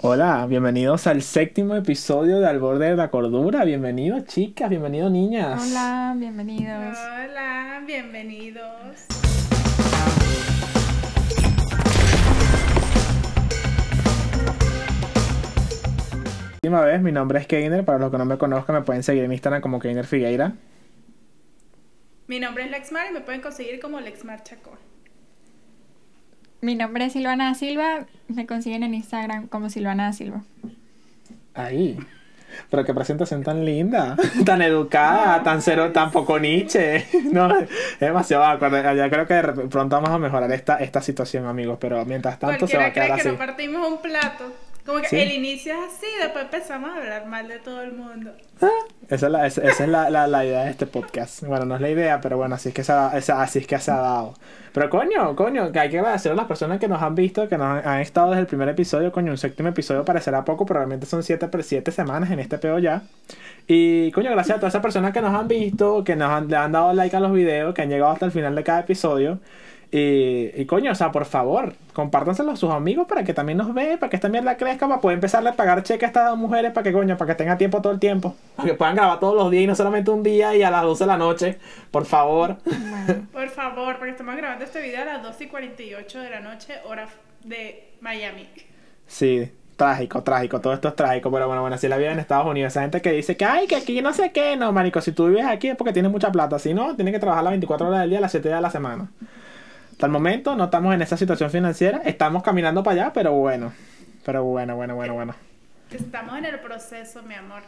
[0.00, 3.64] Hola, bienvenidos al séptimo episodio de Al borde de la cordura.
[3.64, 5.60] Bienvenidos chicas, bienvenidos niñas.
[5.60, 6.96] Hola, bienvenidos.
[6.96, 9.06] Hola, bienvenidos.
[16.62, 17.84] Última vez, mi nombre es Keiner.
[17.84, 20.52] Para los que no me conozcan, me pueden seguir en Instagram como Keiner Figueira.
[22.28, 24.78] Mi nombre es Lexmar y me pueden conseguir como Lexmar Chacón.
[26.60, 28.06] Mi nombre es Silvana Silva.
[28.28, 30.42] Me consiguen en Instagram como Silvana Silva.
[31.54, 31.98] Ahí.
[32.70, 37.06] Pero qué presentación tan linda, tan educada, tan cero, tan poco niche.
[37.32, 37.68] No, es
[38.00, 38.94] demasiado acuerdo.
[38.94, 41.78] Ya creo que de pronto vamos a mejorar esta, esta situación, amigos.
[41.80, 43.28] Pero mientras tanto se va a quedar cree que así.
[43.28, 44.52] nos partimos un plato.
[44.88, 45.16] Como que Sí.
[45.18, 48.30] el inicio es así, después empezamos a hablar mal de todo el mundo.
[49.10, 51.42] Esa es, la, esa, esa es la, la, la idea de este podcast.
[51.42, 53.66] Bueno, no es la idea, pero bueno, así es que se ha, esa- así es
[53.66, 54.32] que se ha dado.
[54.72, 57.58] Pero coño, coño, que hay que agradecer a las personas que nos han visto, que
[57.58, 59.12] nos han, han estado desde el primer episodio.
[59.12, 62.78] Coño, un séptimo episodio parecerá poco, pero realmente son siete, siete semanas en este peo
[62.78, 63.02] ya.
[63.66, 66.56] Y coño, gracias a todas esas personas que nos han visto, que nos han, le
[66.56, 69.38] han dado like a los videos, que han llegado hasta el final de cada episodio.
[69.90, 73.72] Y, y coño, o sea, por favor, compártanselo a sus amigos para que también nos
[73.72, 76.72] vean, para que esta mierda crezca, para poder empezarle a pagar cheque a estas mujeres,
[76.72, 79.34] para que coño, para que tenga tiempo todo el tiempo, para que puedan grabar todos
[79.34, 81.58] los días y no solamente un día y a las 12 de la noche,
[81.90, 82.56] por favor.
[83.32, 86.74] Por favor, porque estamos grabando este video a las 12 y 48 de la noche,
[86.86, 87.08] hora
[87.44, 88.48] de Miami.
[89.06, 92.46] Sí, trágico, trágico, todo esto es trágico, pero bueno, bueno, así la vida en Estados
[92.46, 92.72] Unidos.
[92.72, 95.28] Esa gente que dice que, ay, que aquí no sé qué, no, marico, si tú
[95.28, 98.00] vives aquí es porque tienes mucha plata, si no, tienes que trabajar las 24 horas
[98.00, 99.08] del día, las 7 días de la semana.
[99.98, 103.72] Hasta el momento no estamos en esa situación financiera, estamos caminando para allá, pero bueno,
[104.24, 105.34] pero bueno, bueno, bueno, bueno.
[105.90, 107.64] Estamos en el proceso, mi amor.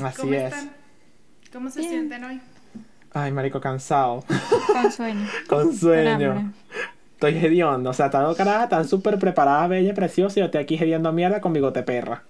[0.00, 0.44] Así ¿Cómo es.
[0.44, 0.72] están?
[1.52, 1.90] ¿Cómo se Bien.
[1.90, 2.40] sienten hoy?
[3.12, 4.22] Ay, marico, cansado,
[4.72, 5.26] con sueño.
[5.48, 6.52] con sueño.
[7.14, 10.62] Estoy hediondo, o sea, están dos carajas tan súper preparadas, bella, preciosa, y yo estoy
[10.62, 12.22] aquí hediendo mierda con bigote perra.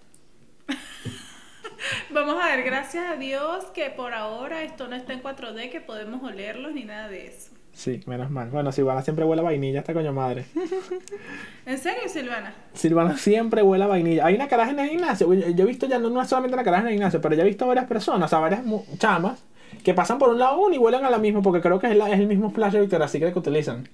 [2.11, 5.83] Vamos a ver, gracias a Dios que por ahora esto no está en 4D, que
[5.83, 7.51] podemos olerlos ni nada de eso.
[7.75, 8.51] Sí, menos mal.
[8.51, 10.45] Bueno, Silvana siempre huele a vainilla, esta coño madre.
[11.67, 12.55] ¿En serio, Silvana?
[12.75, 14.27] Silvana siempre huele a vainilla.
[14.27, 15.33] Hay una caraja en el gimnasio.
[15.33, 17.43] Yo, he visto ya, no, no es solamente la caraja en el gimnasio, pero ya
[17.43, 18.61] he visto varias personas, o sea, varias
[18.99, 19.43] chamas,
[19.83, 21.97] que pasan por un lado uno y huelen a la misma, porque creo que es,
[21.97, 23.89] la- es el mismo splash de Victoria's Secret que utilizan.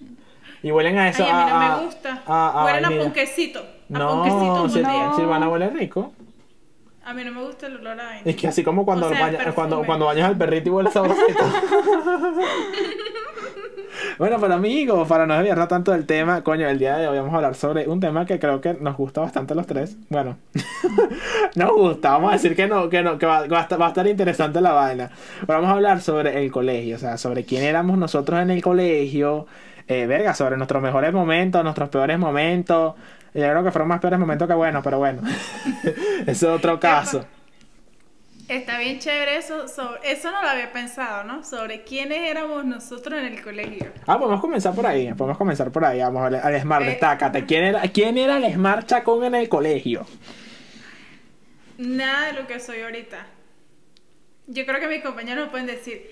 [0.63, 1.23] Y huelen a eso.
[1.25, 2.23] Ay, a mí no a- me gusta.
[2.27, 3.61] a- a Huelen a ponquecito.
[3.61, 3.65] A
[3.99, 5.13] No, ponquecito buen día.
[5.15, 6.13] Silvana huele rico.
[7.05, 8.29] A mí no me gusta el olor a vainilla.
[8.31, 9.55] Es que así como cuando, O sea, baña- perfume.
[9.55, 11.45] cuando, cuando bañas al perrito y huele sabrosito.
[14.19, 17.33] bueno, pero amigos, para no desviarnos tanto del tema, coño, el día de hoy vamos
[17.33, 19.97] a hablar sobre un tema que creo que nos gusta bastante a los tres.
[20.09, 20.39] Bueno,
[21.57, 23.87] nos gusta, vamos a decir que no, que no, que va, va a estar, va
[23.87, 25.11] a estar interesante la vaina.
[25.41, 28.63] Pero vamos a hablar sobre el colegio, o sea, sobre quién éramos nosotros en el
[28.63, 29.47] colegio,
[29.87, 32.95] eh, verga, sobre nuestros mejores momentos, nuestros peores momentos.
[33.35, 35.23] Yo creo que fueron más peores momentos que buenos, pero bueno,
[36.23, 37.25] ese es otro caso.
[38.49, 39.69] Está bien chévere eso.
[39.69, 41.45] Sobre, eso no lo había pensado, ¿no?
[41.45, 43.93] Sobre quiénes éramos nosotros en el colegio.
[44.07, 46.01] Ah, podemos comenzar por ahí, podemos comenzar por ahí.
[46.01, 46.89] Vamos al, al Smart, Eh.
[46.89, 47.45] destácate.
[47.45, 50.07] ¿Quién era, ¿Quién era el Smart Chacón en el colegio?
[51.77, 53.27] Nada de lo que soy ahorita.
[54.47, 56.11] Yo creo que mis compañeros me pueden decir.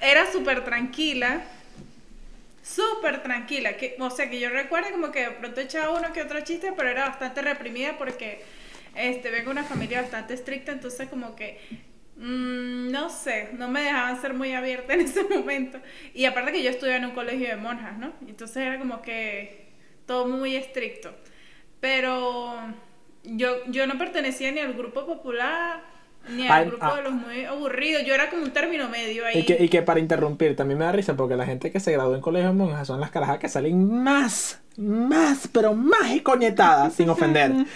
[0.00, 1.42] Era súper tranquila.
[2.62, 3.76] Súper tranquila.
[3.76, 6.72] Que, o sea, que yo recuerdo como que de pronto echaba uno que otro chiste,
[6.76, 8.40] pero era bastante reprimida porque
[8.94, 11.60] este, vengo de una familia bastante estricta, entonces como que...
[12.16, 15.80] mm, no sé, no me dejaban ser muy abierta en ese momento.
[16.14, 18.12] Y aparte que yo estudiaba en un colegio de monjas, ¿no?
[18.26, 19.72] Entonces era como que
[20.06, 21.14] todo muy estricto.
[21.80, 22.54] Pero
[23.24, 25.82] yo, yo no pertenecía ni al grupo popular,
[26.28, 26.96] ni al Ay, grupo ah.
[26.96, 28.04] de los muy aburridos.
[28.04, 29.40] Yo era como un término medio ahí.
[29.40, 31.92] Y que, y que para interrumpir, también me da risa porque la gente que se
[31.92, 36.94] graduó en colegio de monjas son las carajas que salen más, más, pero más coñetadas,
[36.94, 37.52] sin ofender.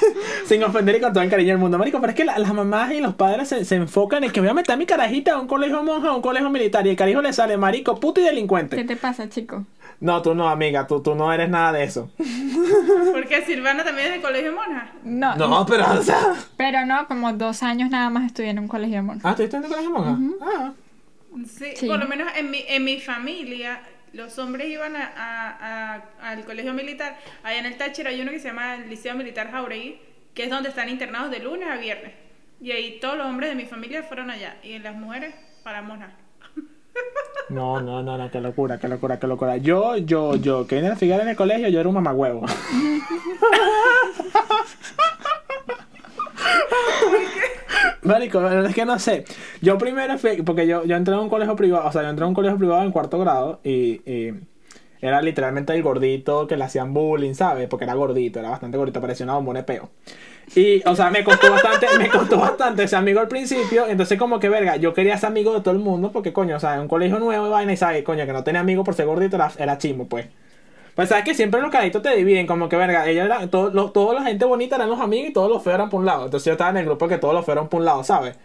[0.46, 1.78] sin ofender y con todo el cariño del mundo.
[1.78, 4.40] Marico, pero es que la- las mamás y los padres se, se enfocan en que
[4.40, 6.86] voy a meter a mi carajita a un colegio de monjas, a un colegio militar,
[6.86, 8.84] y el carijo le sale marico, puto y ¿Qué delincuente.
[8.84, 9.64] te pasa, chico?
[10.00, 12.10] No, tú no, amiga, tú, tú no eres nada de eso.
[13.12, 14.92] Porque Silvana también es de colegio monja.
[15.04, 16.34] No, No, pero, o sea...
[16.56, 19.24] pero no, como dos años nada más estudié en un colegio de monjas.
[19.24, 20.38] Ah, ¿estuviste en el colegio de monjas?
[20.42, 20.72] Ah.
[21.46, 21.86] Sí, Sí.
[21.86, 23.80] por lo menos en mi, en mi familia,
[24.12, 27.16] los hombres iban a, a- a- al colegio militar.
[27.42, 29.98] Allá en el Táchira hay uno que se llama el Liceo Militar Jauregui,
[30.34, 32.12] que es donde están internados de lunes a viernes.
[32.60, 34.56] Y ahí todos los hombres de mi familia fueron allá.
[34.62, 36.12] Y las mujeres para monjas.
[37.48, 39.56] No, no, no, no, qué locura, qué locura, qué locura.
[39.58, 42.46] Yo, yo, yo, que vine a Figueroa en el colegio, yo era un mamagüevo.
[48.02, 49.24] Marico, es que no sé.
[49.60, 50.14] Yo primero
[50.44, 52.58] porque yo, yo entré a un colegio privado, o sea, yo entré a un colegio
[52.58, 54.00] privado en cuarto grado y,
[55.00, 57.66] era literalmente el gordito que le hacían bullying, ¿sabes?
[57.68, 59.90] Porque era gordito, era bastante gordito, parecía una bombona peo.
[60.54, 63.88] Y, o sea, me costó bastante, me costó bastante ese amigo al principio.
[63.88, 66.60] Entonces, como que, verga, yo quería ser amigo de todo el mundo porque, coño, o
[66.60, 68.94] sea, en un colegio nuevo y vaina y sabes, coño, que no tenía amigos por
[68.94, 70.26] ser gordito era, era chimo, pues.
[70.94, 73.90] Pues sabes que siempre los caritos te dividen, como que, verga, ella era, todo, lo-
[73.92, 76.24] toda la gente bonita eran los amigos y todos los feos eran por un lado.
[76.26, 78.36] Entonces yo estaba en el grupo que todos los feos eran por un lado, ¿sabes?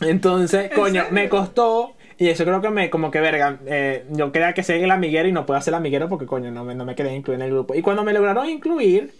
[0.00, 1.94] Entonces, coño, me costó.
[2.18, 5.28] Y eso creo que me, como que verga, eh, yo quería que sea el amiguero
[5.28, 7.46] y no puedo ser el amiguero porque, coño, no me, no me quería incluir en
[7.46, 7.74] el grupo.
[7.74, 9.12] Y cuando me lograron incluir,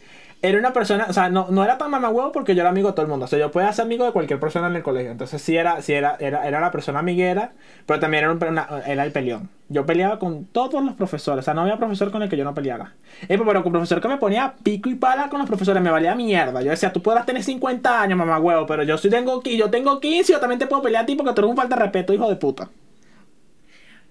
[0.42, 2.94] era una persona, o sea, no, no era tan mamagüevo porque yo era amigo de
[2.94, 3.24] todo el mundo.
[3.24, 5.10] O sea, yo podía ser amigo de cualquier persona en el colegio.
[5.10, 7.52] Entonces, sí era, sí era, era, era la persona amiguera,
[7.86, 9.48] pero también era, un- una- era el peleón.
[9.68, 11.42] Yo peleaba con todos los profesores.
[11.42, 12.94] O sea, no había profesor con el que yo no peleara.
[13.28, 16.14] Eh, pero con profesor que me ponía pico y pala con los profesores, me valía
[16.14, 16.60] mierda.
[16.62, 20.32] Yo decía, tú podrás tener 50 años, mamagüevo, pero yo sí tengo, yo tengo 15
[20.32, 22.12] y yo también te puedo pelear a ti porque tú eres un falta de respeto,
[22.12, 22.70] hijo de puta.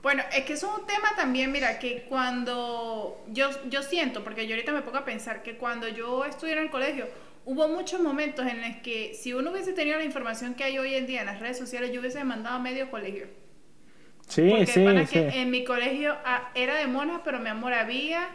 [0.06, 4.46] Bueno, es que eso es un tema también, mira, que cuando yo, yo siento, porque
[4.46, 7.08] yo ahorita me pongo a pensar que cuando yo estudié en el colegio,
[7.44, 10.94] hubo muchos momentos en los que si uno hubiese tenido la información que hay hoy
[10.94, 13.26] en día en las redes sociales, yo hubiese mandado a medio colegio.
[14.28, 15.14] Sí, Porque sí, para sí.
[15.14, 18.28] que en mi colegio ah, era de monjas, pero mi amor había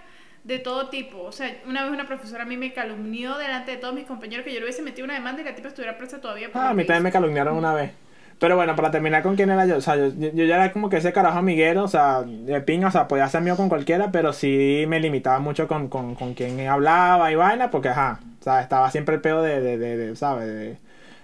[0.43, 1.23] de todo tipo.
[1.23, 4.45] O sea, una vez una profesora a mí me calumnió delante de todos mis compañeros
[4.45, 6.51] que yo le hubiese metido una demanda y la tipa estuviera presa todavía.
[6.51, 7.93] por Ah, a mí también me calumniaron una vez.
[8.41, 10.89] Pero bueno, para terminar con quién era yo, o sea, yo, yo- ya era como
[10.91, 14.11] que ese carajo amiguero, o sea, de pinga, o sea, podía ser amigo con cualquiera,
[14.13, 18.45] pero sí me limitaba mucho con, con, con quién hablaba y vaina, porque ajá, o
[18.45, 20.47] sea, estaba siempre el pedo de, de, de, de, ¿sabes?
[20.49, 20.79] De,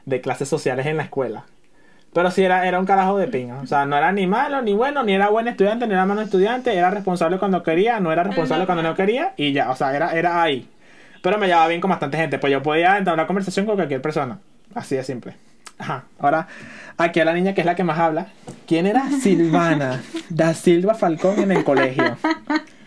[0.06, 1.44] de clases sociales en la escuela.
[2.12, 4.74] Pero sí era, era un carajo de pinga, o sea, no era ni malo, ni
[4.74, 8.22] bueno, ni era buen estudiante, ni era malo estudiante, era responsable cuando quería, no era
[8.24, 10.68] responsable cuando no quería, y ya, o sea, era, era ahí.
[11.22, 14.40] Pero me llevaba bien con bastante gente, pues yo podía una conversación con cualquier persona,
[14.74, 15.34] así de simple.
[15.78, 16.48] Ajá, ahora
[16.96, 18.28] aquí a la niña que es la que más habla.
[18.66, 22.16] ¿Quién era Silvana da Silva Falcón en el colegio?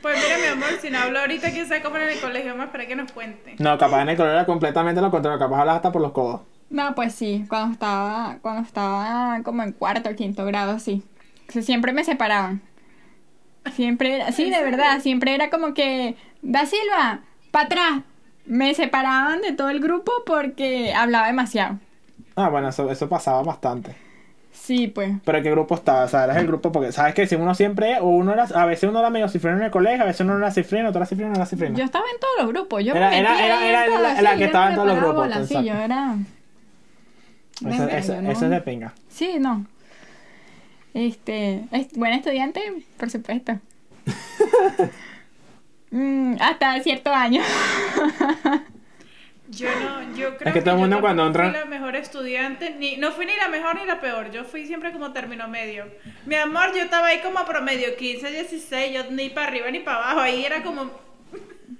[0.01, 2.55] Pues mira, mi amor, si no hablo ahorita, quién sabe cómo era en el colegio,
[2.55, 3.55] más para que nos cuente.
[3.59, 6.41] No, capaz en el colegio era completamente lo contrario, capaz hablas hasta por los codos.
[6.69, 11.03] No, pues sí, cuando estaba, cuando estaba como en cuarto o quinto grado, sí.
[11.47, 12.61] O sea, siempre me separaban.
[13.73, 17.19] Siempre era, sí, de verdad, siempre era como que, Da Silva,
[17.51, 18.01] para atrás.
[18.45, 21.77] Me separaban de todo el grupo porque hablaba demasiado.
[22.39, 23.95] Ah, bueno, eso, eso pasaba bastante.
[24.51, 25.11] Sí, pues.
[25.25, 26.03] Pero ¿qué grupo estaba?
[26.03, 28.65] O sea, eras el grupo, porque sabes que si uno siempre, o uno era, a
[28.65, 31.05] veces uno era medio cifrino en el colegio, a veces uno era cifrino, otro era
[31.05, 31.77] cifrino, no era cifrino.
[31.77, 32.83] Yo estaba en todos los grupos.
[32.83, 35.73] Yo Era- me era- era- la- que estaba en todos los grupos, bola, Sí, yo
[35.73, 36.15] era...
[37.67, 38.93] Eso, eso- yo no- eso es de pinga.
[39.09, 39.65] Sí, no.
[40.93, 42.61] Este, es buena estudiante,
[42.97, 43.53] por supuesto.
[45.91, 47.41] Mm, hasta cierto año.
[49.51, 53.11] Yo no, yo creo que todo mundo cuando entra- fui la mejor estudiante, ni, no
[53.11, 55.87] fui ni la mejor ni la peor, yo fui siempre como término medio.
[56.25, 59.97] Mi amor, yo estaba ahí como promedio 15, 16, yo ni para arriba ni para
[59.97, 60.91] abajo, ahí era como...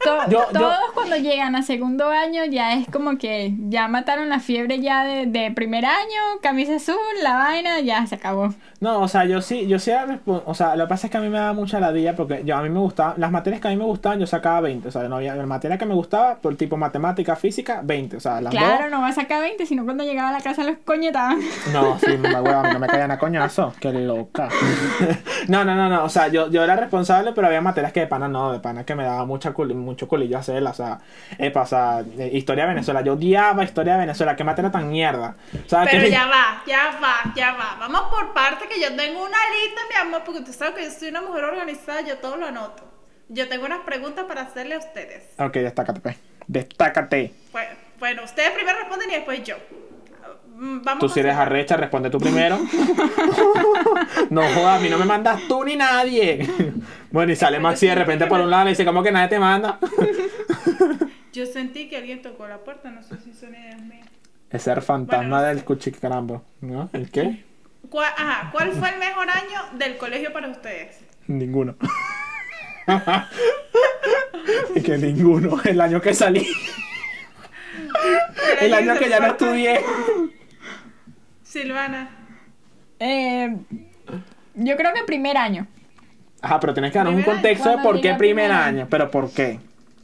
[0.04, 4.30] To- Yo- yo- todos cuando llegan a segundo año ya es como que ya mataron
[4.30, 8.54] la fiebre ya de, de primer año, camisa azul, la vaina, ya se acabó.
[8.82, 9.92] No, o sea, yo sí, yo sí
[10.26, 12.56] o sea, lo que pasa es que a mí me daba mucha ladilla porque yo
[12.56, 14.92] a mí me gustaba, las materias que a mí me gustaban yo sacaba 20, o
[14.92, 18.40] sea, no había la materia que me gustaba, por tipo matemática, física, 20, o sea,
[18.40, 18.92] las Claro, dos.
[18.92, 21.40] no va a sacar 20, sino cuando llegaba a la casa los coñetaban.
[21.74, 24.48] No, sí, me hueva, a mí no me caían a coñazo, qué loca.
[25.50, 28.08] no, no, no, no, o sea, yo, yo era responsable, pero había materias que de
[28.08, 31.00] pana no, de pana que me daba mucha culi- mucho culillo hacerla, o sea,
[31.38, 34.90] epa, o sea, eh, historia de Venezuela, yo odiaba historia de Venezuela, qué materia tan
[34.90, 35.36] mierda.
[35.66, 37.78] O sea, Pero que ya va, ya va, ya va.
[37.80, 40.92] Vamos por parte que yo tengo una lista, mi amor, porque tú sabes que yo
[40.92, 42.84] soy una mujer organizada, yo todo lo anoto.
[43.30, 45.24] Yo tengo unas preguntas para hacerle a ustedes.
[45.38, 46.18] Ok, destácate, pues.
[46.48, 47.34] Destácate.
[47.52, 49.56] Bueno, bueno, ustedes primero responden y después yo.
[50.60, 52.60] Mm, Vamos Tú si eres arrecha, responde tú primero.
[54.30, 56.46] no jodas, a mí no me mandas tú ni nadie.
[57.12, 59.40] bueno, y sale Maxi de repente por un lado y dice, ¿cómo que nadie te
[59.40, 59.80] manda?
[61.34, 64.08] Yo sentí que alguien tocó la puerta, no sé si son ideas mías.
[64.50, 66.90] Es ser fantasma Bueno, del cuchicrambo, ¿no?
[66.92, 67.46] ¿El qué?
[67.90, 71.00] ¿Cuál, ajá, ¿Cuál fue el mejor año del colegio para ustedes?
[71.28, 71.76] Ninguno.
[74.76, 75.62] y que ninguno.
[75.64, 76.46] El año que salí.
[78.60, 79.80] El año que ya no estudié.
[81.50, 82.10] Silvana.
[83.00, 83.56] Eh,
[84.54, 85.66] yo creo que primer año.
[86.42, 88.52] Ajá, pero tienes que darnos un Primer año, contexto de cuando por qué primer primer
[88.52, 88.88] año.
[88.90, 89.60] Pero ¿por qué?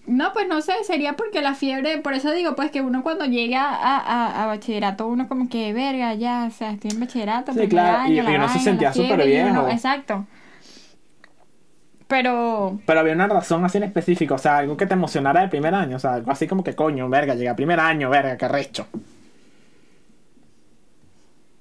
[0.08, 3.26] No, pues no sé, sería porque la fiebre, por eso digo, pues que uno cuando
[3.26, 7.52] llega a, a, a bachillerato, uno como que, verga, ya, o sea, estoy en bachillerato,
[7.54, 9.40] Sí, primer claro, y- año, la y uno se vaina, sentía la fiebre, súper y
[9.50, 9.70] uno- viejo.
[9.70, 10.26] exacto.
[12.08, 15.50] Pero, Pero había una razón así en específico, o sea, algo que te emocionara del
[15.50, 18.38] primer año, o sea, algo así como que coño, verga, llegué a primer año, verga,
[18.38, 18.88] qué recho.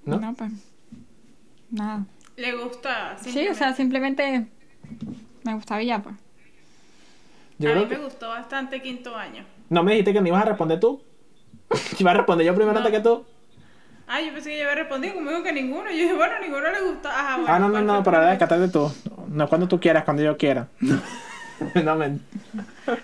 [0.04, 0.18] ¿No?
[0.18, 0.34] ¿No?
[0.34, 0.50] pues,
[1.70, 2.04] nada.
[2.36, 3.16] ¿Le gusta?
[3.18, 4.46] Sí, o sea, simplemente
[5.44, 6.16] me gustaba y ya, pues.
[7.58, 9.44] Yo a mí que- me gustó bastante quinto año.
[9.70, 11.02] ¿No me dijiste que me ibas a responder tú?
[11.98, 12.84] Iba a responder yo primero No.
[12.84, 13.24] antes que tú.
[14.06, 15.88] Ah, yo pensé que yo había respondido conmigo que ninguno.
[15.90, 17.08] Yo dije, bueno, ninguno le gustó.
[17.08, 17.54] Ajá, bueno.
[17.54, 18.92] ah, no, no, ¿cuál no, para descartarte tú.
[19.28, 20.68] No cuando tú quieras, cuando yo quiera.
[21.84, 22.20] no, men.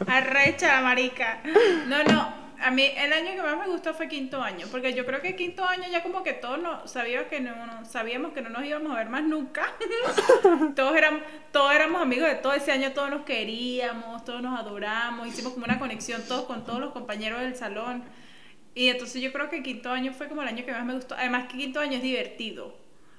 [0.06, 1.40] Arrecha la marica.
[1.88, 2.28] No, no.
[2.62, 5.34] A mí el año que más me gustó fue quinto año, porque yo creo que
[5.34, 8.92] quinto año ya como que todos no, sabíamos, que no, sabíamos que no nos íbamos
[8.92, 9.74] a ver más nunca.
[10.76, 15.26] todos, éramos, todos éramos amigos de todo ese año, todos nos queríamos, todos nos adoramos,
[15.26, 18.04] hicimos como una conexión todos con todos los compañeros del salón.
[18.74, 21.14] Y entonces yo creo que quinto año fue como el año que más me gustó.
[21.14, 22.76] Además que quinto año es divertido.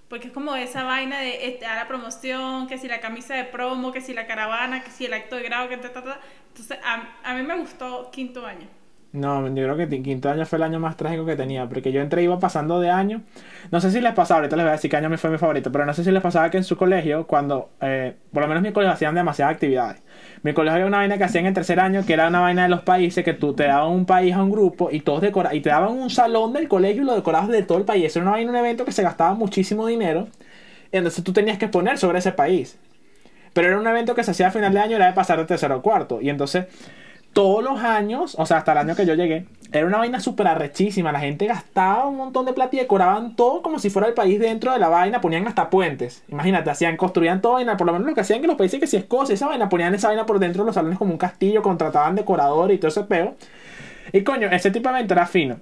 [0.08, 3.46] Porque es como esa vaina de este, a la promoción, que si la camisa de
[3.46, 6.20] promo, que si la caravana, que si el acto de grado, que ta, ta, ta.
[6.50, 8.68] Entonces, a, a mí me gustó quinto año.
[9.14, 12.00] No, yo creo que quinto año fue el año más trágico que tenía, porque yo
[12.00, 13.22] entré iba pasando de año.
[13.70, 15.38] No sé si les pasaba, ahorita les voy a decir qué año me fue mi
[15.38, 18.48] favorito, pero no sé si les pasaba que en su colegio, cuando, eh, por lo
[18.48, 20.02] menos mi colegio hacían demasiadas actividades.
[20.44, 22.70] Mi colegio había una vaina que hacían en tercer año, que era una vaina de
[22.70, 25.60] los países, que tú te daban un país a un grupo y todos decora y
[25.60, 28.06] te daban un salón del colegio y lo decorabas de todo el país.
[28.06, 30.30] Eso era una vaina, un evento que se gastaba muchísimo dinero.
[30.94, 32.78] Entonces tú tenías que exponer sobre ese país.
[33.54, 35.46] Pero era un evento que se hacía a final de año, era de pasar de
[35.46, 36.22] tercero a cuarto.
[36.22, 36.66] Y entonces,
[37.34, 40.48] todos los años, o sea, hasta el año que yo llegué, era una vaina súper
[40.48, 41.12] arrechísima.
[41.12, 44.40] La gente gastaba un montón de plata y decoraban todo como si fuera el país
[44.40, 45.22] dentro de la vaina.
[45.22, 46.24] Ponían hasta puentes.
[46.28, 47.78] Imagínate, hacían, construían todo vaina.
[47.78, 49.96] Por lo menos lo que hacían que los países que si Escocia, esa vaina, ponían
[49.96, 53.04] esa vaina por dentro de los salones como un castillo, contrataban decoradores y todo ese
[53.04, 53.36] peo.
[54.12, 55.58] Y coño, ese tipo de evento era fino.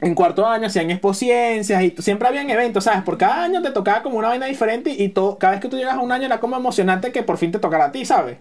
[0.00, 3.02] En cuarto año hacían exposiencias y siempre habían eventos, ¿sabes?
[3.02, 5.76] Por cada año te tocaba como una vaina diferente y todo, cada vez que tú
[5.76, 8.38] llegas a un año era como emocionante que por fin te tocara a ti, ¿sabes?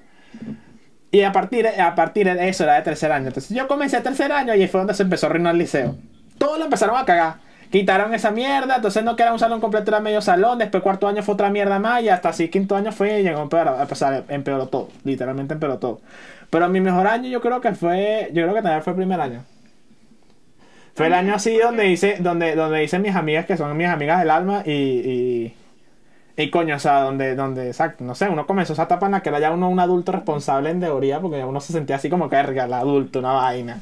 [1.13, 3.27] Y a partir, a partir de eso era de tercer año.
[3.27, 5.95] Entonces yo comencé tercer año y fue donde se empezó a arruinar el liceo.
[6.39, 7.35] Todos lo empezaron a cagar.
[7.69, 10.57] Quitaron esa mierda, entonces no que era un salón completo, era medio salón.
[10.57, 13.41] Después cuarto año fue otra mierda más y hasta así quinto año fue y llegó
[13.41, 14.89] a empeorar, a pasar, empeoró todo.
[15.03, 16.01] Literalmente empeoró todo.
[16.49, 19.21] Pero mi mejor año yo creo que fue, yo creo que también fue el primer
[19.21, 19.43] año.
[20.95, 24.17] Fue el año así donde hice, donde, donde hice mis amigas que son mis amigas
[24.19, 25.53] del alma y,
[26.35, 29.21] y coño, o sea, donde, donde, exacto, no sé, uno comenzó esa etapa en la
[29.21, 32.29] que era ya uno un adulto responsable en teoría, porque uno se sentía así como
[32.29, 33.81] verga, el adulto, una vaina.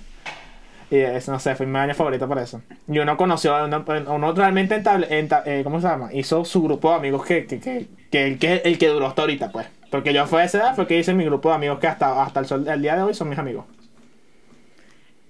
[0.90, 2.62] Y eso, no sé, fue mi año favorito por eso.
[2.88, 6.10] Y uno conoció, uno, uno realmente, entable, enta- eh, ¿cómo se llama?
[6.14, 9.22] Hizo su grupo de amigos que, que, que, que, el que el que duró hasta
[9.22, 9.68] ahorita, pues.
[9.90, 12.22] Porque yo fue a esa edad, fue que hice mi grupo de amigos que hasta,
[12.22, 13.66] hasta el, sol, el día de hoy son mis amigos.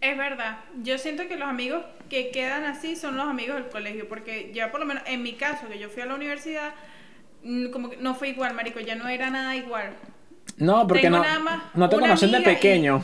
[0.02, 0.58] Es verdad.
[0.82, 4.10] Yo siento que los amigos que quedan así son los amigos del colegio.
[4.10, 6.74] Porque ya por lo menos en mi caso, que yo fui a la universidad,
[7.72, 8.80] como que no fue igual, marico.
[8.80, 9.94] Ya no era nada igual.
[10.58, 13.04] No, porque Tengo no, nada más no te conocen de y- pequeño.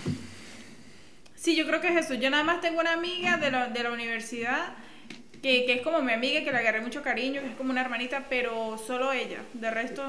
[1.35, 2.13] Sí, yo creo que es eso.
[2.15, 4.73] Yo nada más tengo una amiga de la, de la universidad
[5.41, 7.81] que, que es como mi amiga, que le agarré mucho cariño, que es como una
[7.81, 9.37] hermanita, pero solo ella.
[9.53, 10.01] De resto,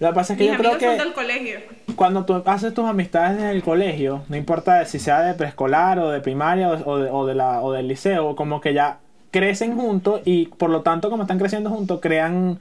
[0.00, 1.60] Lo que pasa es que mis yo creo amigos son que del colegio.
[1.94, 6.10] cuando tú haces tus amistades en el colegio, no importa si sea de preescolar o
[6.10, 8.98] de primaria o, o de, o de la, o del liceo, como que ya
[9.30, 12.58] crecen juntos y por lo tanto como están creciendo juntos crean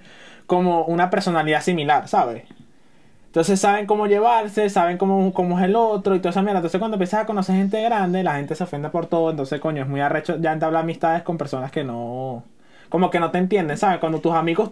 [0.52, 2.44] como una personalidad similar, ¿sabes?
[3.28, 6.58] Entonces saben cómo llevarse, saben cómo, cómo es el otro y toda esa mierda.
[6.60, 9.32] Entonces cuando empiezas a conocer gente grande, la gente se ofende por todo.
[9.32, 12.44] Entonces, coño, es muy arrecho ya entablar amistades con personas que no...
[12.90, 14.00] Como que no te entienden, ¿sabes?
[14.00, 14.72] Cuando tus amigos...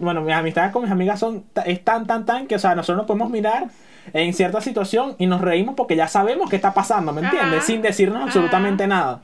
[0.00, 2.96] Bueno, mis amistades con mis amigas son es tan, tan, tan que, o sea, nosotros
[2.96, 3.66] nos podemos mirar
[4.14, 7.58] en cierta situación y nos reímos porque ya sabemos qué está pasando, ¿me entiendes?
[7.58, 7.66] Ajá.
[7.66, 8.28] Sin decirnos Ajá.
[8.28, 9.20] absolutamente nada.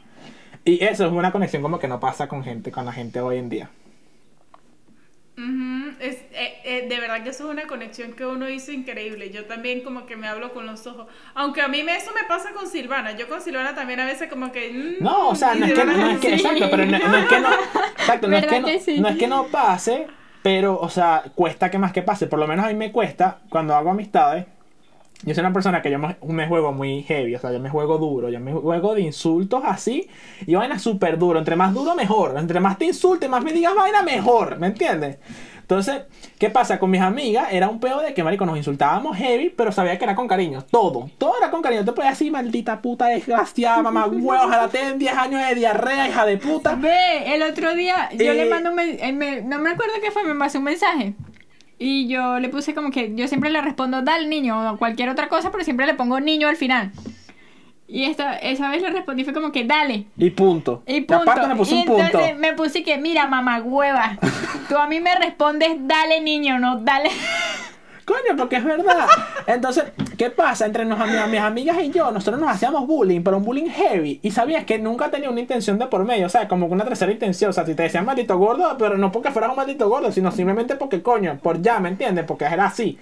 [0.67, 3.39] Y eso es una conexión como que no pasa con gente, con la gente hoy
[3.39, 3.71] en día.
[6.78, 9.31] Eh, de verdad que eso es una conexión que uno hizo increíble.
[9.31, 11.07] Yo también como que me hablo con los ojos.
[11.35, 13.12] Aunque a mí me, eso me pasa con Silvana.
[13.16, 14.71] Yo con Silvana también a veces como que...
[15.00, 17.26] mm, No, o sea, no es que no, es que, exacto, pero no, no es
[17.26, 17.49] que no,
[17.97, 19.00] exacto, no es que ¿Verdad no, que sí?
[19.00, 20.07] no es que no pase,
[20.43, 22.26] pero, o sea, cuesta que más que pase.
[22.26, 24.47] Por lo menos a mí me cuesta cuando hago amistades.
[25.23, 27.71] Yo soy una persona que yo me, me juego muy heavy, o sea, yo me
[27.71, 30.09] juego duro, yo me juego de insultos así
[30.47, 31.38] y vaina súper duro.
[31.38, 32.37] Entre más duro, mejor.
[32.38, 34.59] Entre más te insulte, más me digas vaina, mejor.
[34.59, 35.19] ¿Me entiendes?
[35.64, 36.02] Entonces,
[36.38, 36.78] ¿qué pasa?
[36.78, 40.04] Con mis amigas era un peo de que, marico, nos insultábamos heavy, pero sabía que
[40.04, 40.62] era con cariño.
[40.71, 41.09] Todo.
[41.16, 41.87] Todo era con cariño.
[41.87, 46.06] Te podías decir, maldita puta desgraciada, mamá huevo, ojalá te den 10 años de diarrea,
[46.09, 46.75] hija de puta.
[46.75, 49.94] Ve, el otro día yo Eh, le mando un men- eh, me- no me acuerdo
[50.02, 51.14] qué fue, me pasó un mensaje.
[51.78, 55.28] Y yo le puse como que yo siempre le respondo dale niño o cualquier otra
[55.28, 56.92] cosa, pero siempre le pongo niño al final.
[57.87, 60.07] Y esta, esa vez le respondí fue como que dale.
[60.17, 60.83] Y punto.
[60.87, 61.23] Y punto.
[61.23, 62.03] aparte me puse Y un punto.
[62.03, 64.19] entonces me puse que, mira, mamá hueva,
[64.69, 67.11] tú a mí me respondes dale niño, no dale.
[68.05, 69.07] Coño, porque es verdad.
[69.47, 69.85] Entonces,
[70.19, 70.67] ¿qué pasa?
[70.67, 74.21] Entre nos, mis, mis amigas y yo, nosotros nos hacíamos bullying, pero un bullying heavy.
[74.23, 76.85] Y sabías que nunca tenía una intención de por medio, o sea, como que una
[76.85, 77.49] tercera intención.
[77.49, 80.31] O sea, si te decían maldito gordo, pero no porque fueras un maldito gordo, sino
[80.33, 82.26] simplemente porque, coño, por ya, ¿me entiendes?
[82.26, 82.99] Porque era así.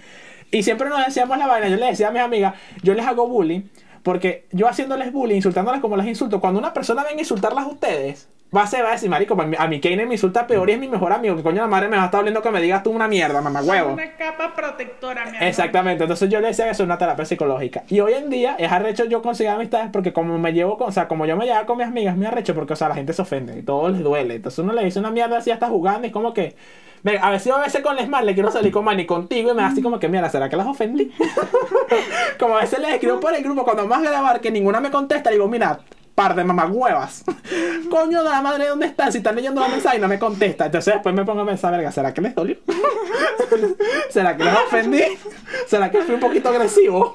[0.53, 1.69] Y siempre nos decíamos la vaina.
[1.69, 3.63] Yo le decía a mis amigas, yo les hago bullying
[4.03, 7.69] Porque yo haciéndoles bullying, insultándoles como les insulto, cuando una persona venga a insultarlas a
[7.69, 10.47] ustedes, va a ser, va a decir, marico, a mí- a mí Keiner me insulta
[10.47, 12.43] peor y es mi mejor amigo, que coño la madre me va a estar hablando
[12.43, 13.93] que me digas tú una mierda, mamá huevo.
[13.95, 15.43] Una capa protectora, mi amor.
[15.45, 17.85] Exactamente, entonces yo le decía que eso es una terapia psicológica.
[17.89, 20.93] Y hoy en día es arrecho yo conseguir amistades porque como me llevo con, o
[20.93, 23.13] sea, como yo me llevo con mis amigas, me arrecho porque, o sea, la gente
[23.13, 24.35] se ofende y todo les duele.
[24.35, 26.55] Entonces uno le dice una mierda así, está jugando y es como que,
[27.05, 29.69] a veces a veces con Lesmar le quiero salir con Manny contigo y me da
[29.69, 31.13] así como que, mira, ¿será que las ofendí?
[32.39, 35.31] como a veces les escribo por el grupo cuando más grabar que ninguna me contesta,
[35.31, 35.81] digo, mira,
[36.15, 37.25] par de mamagüevas.
[37.91, 39.11] Coño de la madre, ¿dónde están?
[39.11, 40.67] Si están leyendo la mensaje y no me contesta.
[40.67, 42.57] Entonces después me pongo a pensar, verga, ¿será que les dolió?
[44.11, 45.03] ¿Será que les ofendí?
[45.67, 47.13] ¿Será que fui un poquito agresivo?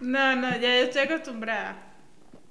[0.00, 1.76] No, no, ya estoy acostumbrada.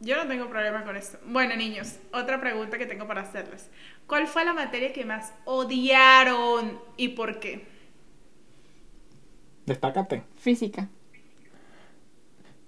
[0.01, 1.17] Yo no tengo problema con esto.
[1.25, 3.69] Bueno, niños, otra pregunta que tengo para hacerles.
[4.09, 7.67] ¿Cuál fue la materia que más odiaron y por qué?
[9.67, 10.23] Destácate.
[10.35, 10.89] Física.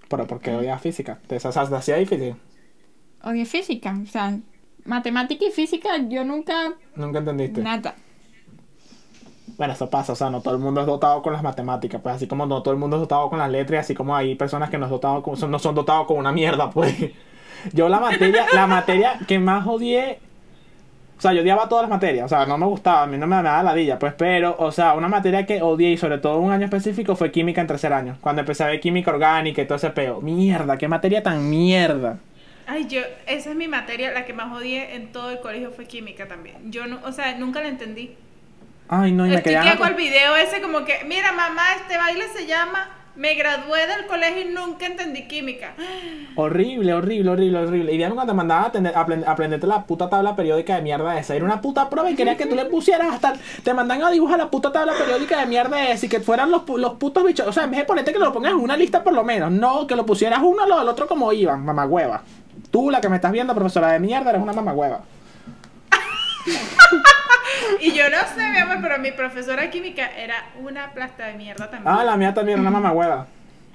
[0.08, 1.20] Pero porque odias física.
[1.26, 2.36] Te, hacía difícil.
[3.24, 3.98] Odio física.
[4.04, 4.38] O sea,
[4.86, 6.76] matemática y física yo nunca...
[6.96, 7.62] Nunca entendiste.
[7.62, 7.96] Nada.
[9.58, 12.16] Bueno, eso pasa, o sea, no todo el mundo es dotado con las matemáticas, pues
[12.16, 14.36] así como no todo el mundo es dotado con las letras, y así como hay
[14.36, 16.96] personas que no, es dotado con- son- no son dotados con una mierda, pues.
[17.74, 20.20] Yo la materia, la materia que más odié,
[21.22, 23.28] o sea, yo odiaba todas las materias, o sea, no me gustaba, a mí no
[23.28, 26.52] me daba ladilla, pues, pero, o sea, una materia que odié y sobre todo un
[26.52, 29.76] año específico fue química en tercer año, cuando empecé a ver química orgánica y todo
[29.76, 30.20] ese peo.
[30.20, 32.18] Mierda, qué materia tan mierda.
[32.66, 35.86] Ay, yo, esa es mi materia, la que más odié en todo el colegio fue
[35.86, 36.72] química también.
[36.72, 38.16] Yo no, o sea, nunca la entendí.
[38.90, 41.62] Ay, no, y me Estoy quedé que hago el video ese como que, mira mamá,
[41.80, 45.74] este baile se llama Me gradué del colegio y nunca entendí química.
[46.36, 47.92] Horrible, horrible, horrible, horrible.
[47.94, 50.82] Y dígame cuando te mandaban a a aprend- a aprenderte la puta tabla periódica de
[50.82, 51.36] mierda esa.
[51.36, 53.34] Era una puta prueba y querías que tú le pusieras hasta.
[53.64, 56.64] Te mandan a dibujar la puta tabla periódica de mierda esa y que fueran los,
[56.70, 57.46] los putos bichos.
[57.48, 59.52] O sea, en vez de ponerte que lo pongas en una lista por lo menos.
[59.52, 62.22] No, que lo pusieras uno al otro como iban, mamagüeva.
[62.72, 65.02] Tú, la que me estás viendo, profesora de mierda, eres una mamagüeva.
[67.80, 71.34] Y yo no sé, mi amor, pero mi profesora de química era una plasta de
[71.34, 71.96] mierda también.
[71.96, 73.28] Ah, la mía también era una mamagüeva.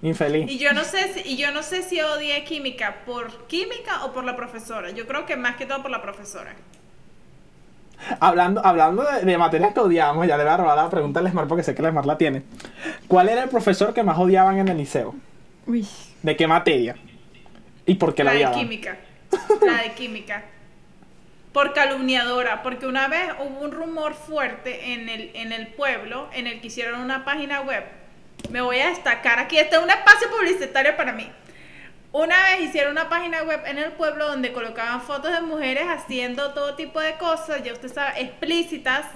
[0.03, 0.51] Infeliz.
[0.51, 4.13] Y yo no sé si, y yo no sé si odié química por química o
[4.13, 4.91] por la profesora.
[4.91, 6.55] Yo creo que más que todo por la profesora.
[8.21, 11.23] Hablando, hablando de, de materias que odiamos, ya le voy a robar la pregunta a
[11.23, 12.43] Lesmar porque sé que Lesmar la tiene.
[13.09, 15.15] ¿Cuál era el profesor que más odiaban en el liceo?
[15.67, 15.87] Uy.
[16.23, 16.95] ¿De qué materia?
[17.87, 18.59] ¿Y por qué la, la de odiaban?
[18.61, 18.97] química.
[19.65, 20.45] La de química.
[21.57, 26.47] Por calumniadora, porque una vez hubo un rumor fuerte en el, en el pueblo en
[26.47, 27.83] el que hicieron una página web.
[28.51, 31.33] Me voy a destacar aquí, este es un espacio publicitario para mí.
[32.13, 36.53] Una vez hicieron una página web en el pueblo donde colocaban fotos de mujeres haciendo
[36.53, 39.07] todo tipo de cosas, ya usted sabe, explícitas,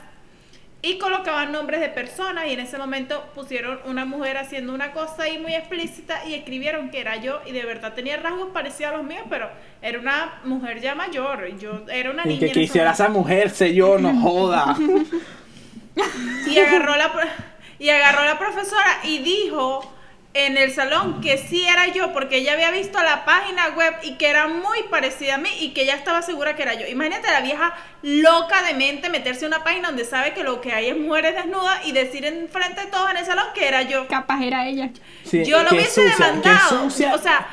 [0.83, 5.25] y colocaban nombres de personas y en ese momento pusieron una mujer haciendo una cosa
[5.25, 8.97] ahí muy explícita y escribieron que era yo y de verdad tenía rasgos parecidos a
[8.97, 9.51] los míos, pero
[9.83, 12.41] era una mujer ya mayor, y yo era una Y niña.
[12.41, 14.77] que quisiera esa mujer, sé yo, no joda.
[16.45, 17.11] Y agarró la
[17.79, 20.00] y agarró la profesora y dijo
[20.33, 24.13] en el salón que sí era yo porque ella había visto la página web y
[24.15, 26.87] que era muy parecida a mí y que ella estaba segura que era yo.
[26.87, 30.73] Imagínate la vieja loca de mente meterse en una página donde sabe que lo que
[30.73, 33.83] hay es mujeres desnudas y decir en frente de todos en el salón que era
[33.83, 34.07] yo.
[34.07, 34.91] Capaz era ella.
[35.25, 36.81] Sí, yo lo hubiese sucia, demandado.
[36.85, 37.15] sucia.
[37.15, 37.49] O sea,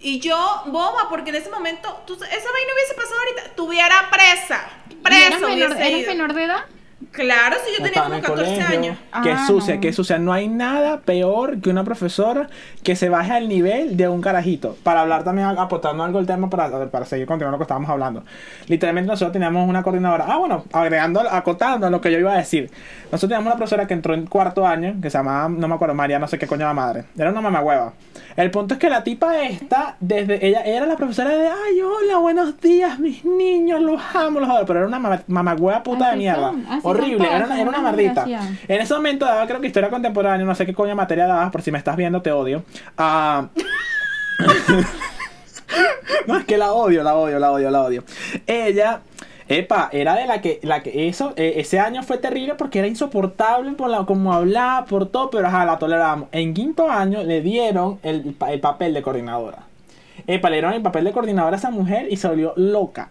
[0.00, 4.68] y yo, boba, porque en ese momento, tú- esa vaina hubiese pasado ahorita, tuviera presa.
[4.90, 6.10] ¿Y Presa ¿Eras menor, hubiese eres ido.
[6.10, 6.64] menor de edad?
[7.12, 8.78] Claro, si yo tenía como el 14 colegio.
[8.78, 8.98] años.
[9.22, 9.80] Qué Ah, sucia, no.
[9.82, 10.18] qué sucia.
[10.18, 12.48] No hay nada peor que una profesora
[12.82, 14.76] que se baje al nivel de un carajito.
[14.82, 18.22] Para hablar también, aportando algo al tema, para, para seguir continuando lo que estábamos hablando.
[18.66, 20.24] Literalmente nosotros teníamos una coordinadora.
[20.26, 22.70] Ah, bueno, agregando, acotando lo que yo iba a decir.
[23.04, 25.94] Nosotros teníamos una profesora que entró en cuarto año, que se llamaba, no me acuerdo,
[25.94, 27.04] María, no sé qué coño la madre.
[27.16, 27.92] Era una mamagüeva.
[28.36, 32.18] El punto es que la tipa esta, desde ella era la profesora de, ay, hola,
[32.18, 34.66] buenos días, mis niños, los amo, los adoro.
[34.66, 36.52] Pero era una mama- mamagüeva puta de mierda.
[36.90, 38.24] Horrible, era una, era una mardita.
[38.26, 41.62] En ese momento daba, creo que historia contemporánea, no sé qué coño materia dabas, por
[41.62, 42.64] si me estás viendo, te odio.
[42.96, 43.48] Ah,
[46.26, 48.04] no, es que la odio, la odio, la odio, la odio.
[48.46, 49.00] Ella,
[49.48, 52.88] epa, era de la que, la que eso, eh, ese año fue terrible porque era
[52.88, 56.28] insoportable por la, como hablaba, por todo, pero ajá, la tolerábamos.
[56.32, 59.64] En quinto año le dieron el, el papel de coordinadora.
[60.26, 63.08] Epa, le dieron el papel de coordinadora a esa mujer y se volvió loca.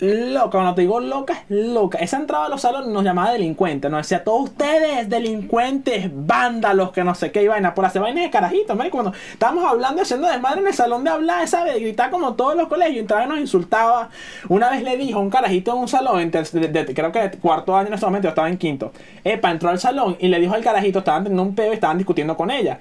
[0.00, 1.98] Loca, cuando te digo loca, es loca.
[1.98, 7.02] Esa entrada a los salones nos llamaba delincuentes, nos decía, todos ustedes, delincuentes, vándalos, que
[7.04, 10.28] no sé qué, y vaina, por hacer vainas de carajito, marico, cuando estábamos hablando, haciendo
[10.28, 11.74] desmadre en el salón de hablar, ¿sabes?
[11.74, 14.10] De gritar como todos los colegios, entraba y nos insultaba.
[14.48, 17.76] Una vez le dijo a un carajito en un salón, de- creo que de cuarto
[17.76, 18.92] año en ese momento, yo estaba en quinto,
[19.24, 21.98] epa, entró al salón y le dijo al carajito, estaban teniendo un peo y estaban
[21.98, 22.78] discutiendo con ella.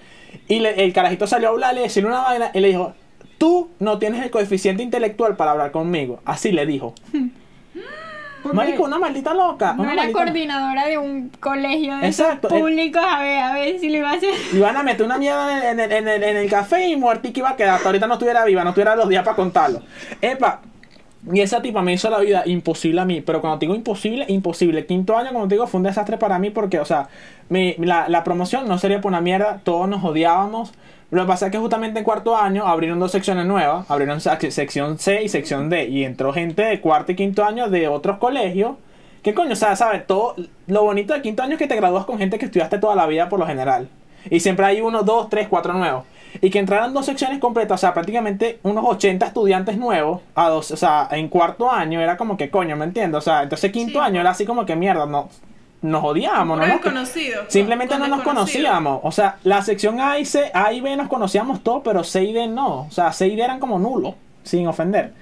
[0.47, 2.93] Y le- el carajito salió a hablarle, decirle una vaina, y le dijo,
[3.37, 6.19] tú no tienes el coeficiente intelectual para hablar conmigo.
[6.25, 6.93] Así le dijo.
[8.53, 9.73] Marico, una maldita loca.
[9.73, 13.39] no una era maldita- coordinadora de un colegio de esos Exacto, el- públicos, a ver,
[13.39, 14.29] a ver si lo iba a hacer.
[14.53, 17.39] Le iban a meter una mierda en el, en el, en el café y muertica
[17.39, 17.75] iba a quedar.
[17.75, 19.81] Hasta ahorita no estuviera viva, no tuviera los días para contarlo.
[20.21, 20.61] Epa.
[21.33, 23.19] Y esa tipa me hizo la vida imposible a mí.
[23.19, 24.85] Pero cuando te digo imposible, imposible.
[24.85, 27.09] Quinto año, como te digo, fue un desastre para mí porque, o sea,
[27.49, 29.61] mi- la, la promoción no sería por una mierda.
[29.63, 30.73] Todos nos odiábamos.
[31.09, 33.89] Lo que pasa es que justamente en cuarto año abrieron dos secciones nuevas.
[33.89, 35.87] Abrieron sec- sección C y sección D.
[35.87, 38.75] Y entró gente de cuarto y quinto año de otros colegios.
[39.23, 39.53] ¿Qué coño?
[39.53, 40.05] O sea, ¿sabes?
[40.07, 40.35] Todo,
[40.67, 43.05] lo bonito de quinto año es que te gradúas con gente que estudiaste toda la
[43.07, 43.89] vida por lo general.
[44.29, 46.03] Y siempre hay uno, dos, tres, cuatro nuevos.
[46.41, 50.71] Y que entraran dos secciones completas, o sea, prácticamente unos 80 estudiantes nuevos, a dos,
[50.71, 53.17] o sea, en cuarto año era como que coño, ¿me entiendes?
[53.17, 54.05] O sea, entonces quinto Sí.
[54.05, 55.29] año era así como que mierda, no,
[55.89, 56.63] nos odiábamos, ¿no?
[56.67, 57.43] nos- desconocido.
[57.47, 58.99] Simplemente con no nos conocíamos.
[59.03, 62.23] O sea, la sección A y C, A y B nos conocíamos todos, pero C
[62.23, 62.81] y D no.
[62.81, 65.13] O sea, C y D eran como nulos, sin ofender.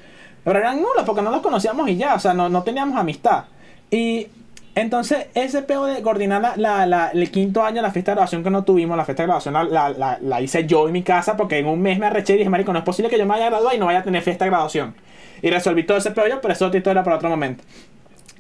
[0.44, 3.46] Pero eran nulos porque no los conocíamos y ya, o sea, no, no teníamos amistad.
[3.90, 4.28] Y
[4.76, 8.44] entonces, ese peo de coordinar la, la- la- el quinto año, la fiesta de graduación
[8.44, 11.02] que no tuvimos, la fiesta de graduación la, la- la- la hice yo en mi
[11.02, 13.24] casa porque en un mes me arreché y dije, marico, no es posible que yo
[13.26, 14.94] me vaya a graduar y no vaya a tener fiesta de graduación.
[15.42, 17.64] Y resolví todo ese peo yo, pero eso es otra historia para otro momento.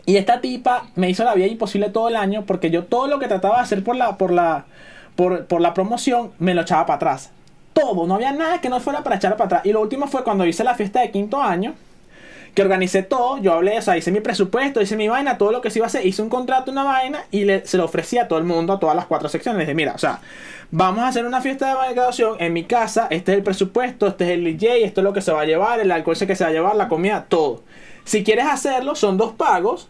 [0.06, 3.20] Y esta tipa me hizo la vida imposible todo el año porque yo todo lo
[3.20, 4.66] que trataba de hacer por la, por la,
[5.16, 7.32] por, por la promoción me lo echaba para atrás.
[7.74, 9.62] Todo, no había nada que no fuera para echar para atrás.
[9.66, 11.74] Y lo último fue cuando hice la fiesta de quinto año,
[12.56, 15.60] que organicé todo, yo hablé, o sea, hice mi presupuesto, hice mi vaina, todo lo
[15.60, 18.18] que se iba a hacer, hice un contrato, una vaina, y le, se lo ofrecí
[18.18, 19.58] a todo el mundo, a todas las cuatro secciones.
[19.58, 20.22] Le dije, mira, o sea,
[20.72, 24.24] vamos a hacer una fiesta de graduación en mi casa, este es el presupuesto, este
[24.24, 26.46] es el DJ, esto es lo que se va a llevar, el alcohol que se
[26.46, 27.62] va a llevar, la comida, todo.
[28.06, 29.90] Si quieres hacerlo, son dos pagos.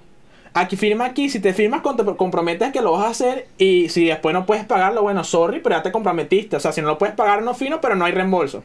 [0.58, 4.06] Aquí firma aquí, si te firmas te comprometes que lo vas a hacer y si
[4.06, 6.56] después no puedes pagarlo, bueno, sorry, pero ya te comprometiste.
[6.56, 8.64] O sea, si no lo puedes pagar no fino, pero no hay reembolso.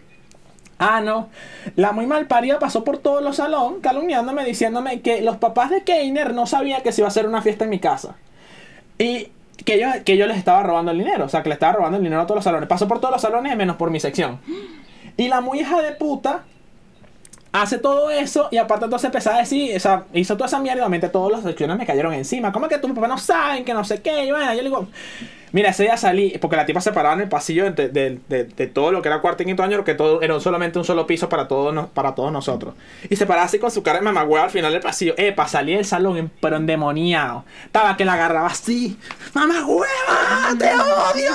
[0.79, 1.31] Ah, no.
[1.75, 5.83] La muy mal parida pasó por todos los salón calumniándome, diciéndome que los papás de
[5.83, 8.15] Keiner no sabían que se iba a hacer una fiesta en mi casa.
[8.97, 9.33] Y
[9.65, 11.25] que yo, que yo les estaba robando el dinero.
[11.25, 12.69] O sea, que le estaba robando el dinero a todos los salones.
[12.69, 14.39] Pasó por todos los salones menos por mi sección.
[15.17, 16.45] Y la muy hija de puta
[17.53, 20.79] hace todo eso y aparte entonces empezó a decir, o sea, hizo toda esa mierda
[20.79, 22.53] y obviamente todas las secciones me cayeron encima.
[22.53, 24.27] ¿Cómo es que tus papás no saben que no sé qué?
[24.27, 24.89] Y bueno, yo le digo,
[25.53, 28.67] mira, ese día salí, porque la tipa se paraba en el pasillo de, de- de-
[28.67, 31.29] todo lo que era cuarto y quinto año, que todo era solamente un solo piso
[31.29, 32.75] para todos, para todos nosotros.
[33.09, 35.15] Y se paraba así con su cara de mamagüeva al final del pasillo.
[35.17, 37.45] Epa, salí del salón, pero endemoniado.
[37.65, 38.97] Estaba que la agarraba así.
[39.35, 39.87] ¡Mamagüeva!
[40.59, 41.33] ¡Te odio!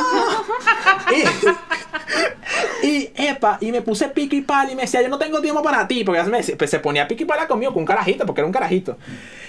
[2.83, 5.61] Y, y, epa, y me puse y pala y me decía, yo no tengo tiempo
[5.61, 6.21] para ti, porque
[6.57, 8.97] pues, se ponía y pala conmigo con un carajito, porque era un carajito.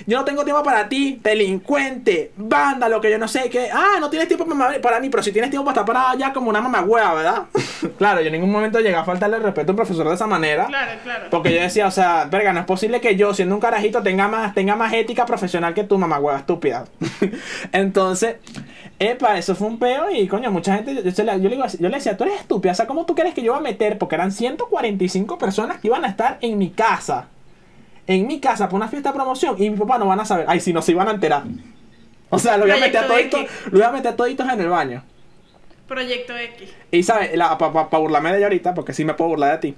[0.06, 3.68] Yo no tengo tiempo para ti, delincuente, vándalo, que yo no sé qué.
[3.72, 6.32] Ah, no tienes tiempo para para mí, pero si tienes tiempo para estar parada ya
[6.32, 7.42] como una mamagüeva, ¿verdad?
[7.98, 10.26] claro, yo en ningún momento llegué a faltarle el respeto a un profesor de esa
[10.26, 10.66] manera.
[10.66, 11.26] Claro, claro.
[11.30, 14.28] Porque yo decía, o sea, verga, no es posible que yo, siendo un carajito, tenga
[14.28, 16.84] más, tenga más ética profesional que tu mamá hueva estúpida.
[17.72, 18.36] Entonces,
[18.98, 22.40] epa, eso fue un peo y coño, mucha gente, le, yo le decía, tú eres
[22.40, 23.98] estúpida, o sea, ¿cómo tú crees que yo iba a meter?
[23.98, 27.28] Porque eran 145 personas que iban a estar en mi casa.
[28.06, 30.46] En mi casa por una fiesta de promoción y mi papá no van a saber.
[30.48, 31.42] Ay, si no se iban a enterar.
[32.30, 34.60] O sea, lo voy a meter a toditos, lo voy a meter a toditos en
[34.60, 35.02] el baño.
[35.86, 36.68] Proyecto X.
[36.90, 39.76] Y sabes, para burlarme de ella ahorita, porque sí me puedo burlar de ti.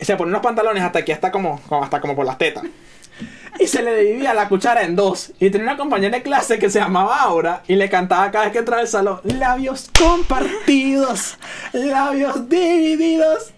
[0.00, 2.64] Se pone unos pantalones hasta aquí, hasta como, como- hasta como por las tetas.
[3.58, 5.32] Y se le dividía la cuchara en dos.
[5.40, 8.52] Y tenía una compañera de clase que se llamaba Aura y le cantaba cada vez
[8.52, 11.38] que entraba al salón: Labios compartidos,
[11.72, 13.52] labios divididos.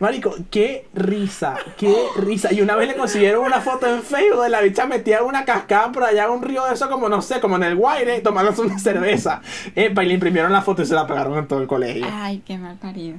[0.00, 2.52] Marico, qué risa, qué risa.
[2.52, 5.44] Y una vez le consiguieron una foto en Facebook de la bicha metida en una
[5.44, 8.20] cascada por allá, en un río de eso, como no sé, como en el Guaire,
[8.20, 9.40] tomándose una cerveza.
[9.74, 12.06] Epa, y le imprimieron la foto y se la pegaron en todo el colegio.
[12.10, 13.18] Ay, qué mal parido.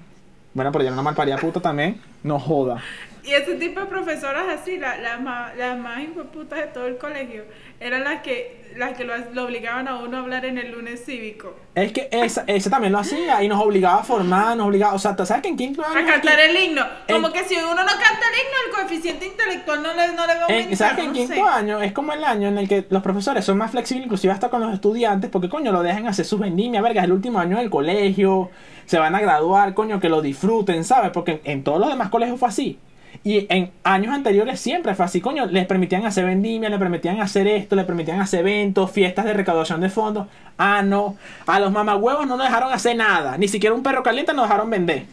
[0.54, 2.00] Bueno, pero ya era una malparida puta también.
[2.24, 2.82] No joda.
[3.26, 6.98] Y ese tipo de profesoras así, la- las más, las más hijueputas de todo el
[6.98, 7.44] colegio,
[7.80, 11.04] eran las que, las que lo, lo obligaban a uno a hablar en el lunes
[11.06, 11.56] cívico.
[11.74, 14.94] Es que esa, ese también lo hacía y nos obligaba a formar, nos obligaba.
[14.94, 16.00] O sea, ¿tú ¿sabes que en quinto año?
[16.00, 16.86] A cantar el himno.
[17.10, 20.36] Como que si uno no canta el himno, el coeficiente intelectual no le, no le
[20.36, 20.78] va a en- aumentar.
[20.78, 21.42] ¿Sabes que en no quinto sé.
[21.42, 24.50] año es como el año en el que los profesores son más flexibles, inclusive hasta
[24.50, 27.58] con los estudiantes, porque coño, lo dejan hacer sus vendimias, verga, es el último año
[27.58, 28.52] del colegio,
[28.86, 31.10] se van a graduar, coño, que lo disfruten, ¿sabes?
[31.12, 32.78] Porque en, en todos los demás colegios fue así.
[33.24, 37.48] Y en años anteriores siempre fue así, coño, les permitían hacer vendimia, les permitían hacer
[37.48, 40.28] esto, les permitían hacer eventos, fiestas de recaudación de fondos.
[40.58, 44.34] Ah, no, a los mamagüevos no nos dejaron hacer nada, ni siquiera un perro caliente
[44.34, 45.06] nos dejaron vender.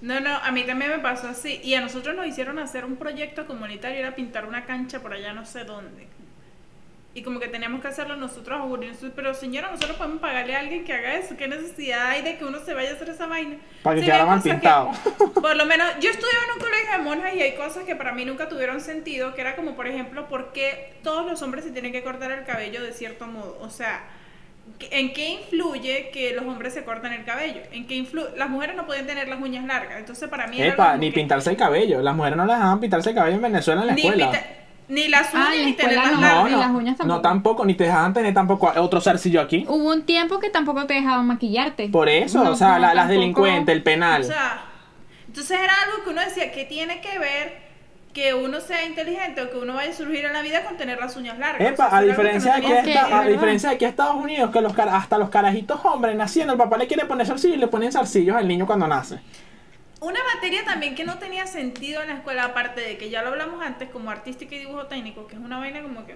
[0.00, 1.60] No, no, a mí también me pasó así.
[1.64, 5.32] Y a nosotros nos hicieron hacer un proyecto comunitario, era pintar una cancha por allá
[5.32, 6.06] no sé dónde.
[7.18, 10.84] Y como que teníamos que hacerlo nosotros a Pero señora, nosotros podemos pagarle a alguien
[10.84, 11.36] que haga eso.
[11.36, 13.56] ¿Qué necesidad hay de que uno se vaya a hacer esa vaina?
[13.82, 14.90] Para que Sí, quedara mal que- pintado.
[15.34, 18.12] por lo menos, yo estudiaba en un colegio de monjas y hay cosas que para
[18.12, 21.72] mí nunca tuvieron sentido, que era como, por ejemplo, ¿por qué todos los hombres se
[21.72, 23.58] tienen que cortar el cabello de cierto modo?
[23.62, 24.04] O sea,
[24.78, 27.62] ¿en qué influye que los hombres se cortan el cabello?
[27.72, 30.74] ¿En qué influ- Las mujeres no pueden tener las uñas largas, entonces para mí era
[30.74, 32.00] Epa, ni que- pintarse el cabello.
[32.00, 34.30] Las mujeres no les dejaban pintarse el cabello en Venezuela en la ni, escuela.
[34.30, 34.46] pinta-
[34.88, 36.20] ni las uñas Ah, ni escuela tenerlas no.
[36.20, 36.50] largas.
[36.52, 37.16] No, las uñas tampoco.
[37.16, 39.64] no tampoco, ni te dejaban tener tampoco otro zarcillo aquí.
[39.68, 41.88] Hubo un tiempo que tampoco te dejaban maquillarte.
[41.88, 44.22] Por eso, No, o sea, no, la- las delincuentes, el penal.
[44.22, 44.62] O sea,
[45.26, 47.68] entonces era algo que uno decía, que tiene que ver
[48.14, 50.98] que uno sea inteligente o que uno vaya a surgir en la vida con tener
[50.98, 51.60] las uñas largas?
[51.60, 53.74] O sea, Epa, eso a que diferencia, no de que que, esta- a diferencia de
[53.76, 57.04] aquí a Estados Unidos, que los hasta los carajitos hombres naciendo, el papá le quiere
[57.04, 59.20] poner zarcillo y le ponen zarcillos al niño cuando nace.
[60.00, 63.28] Una materia también que no tenía sentido en la escuela, aparte de que ya lo
[63.30, 66.14] hablamos antes, como artística y dibujo técnico, que es una vaina como que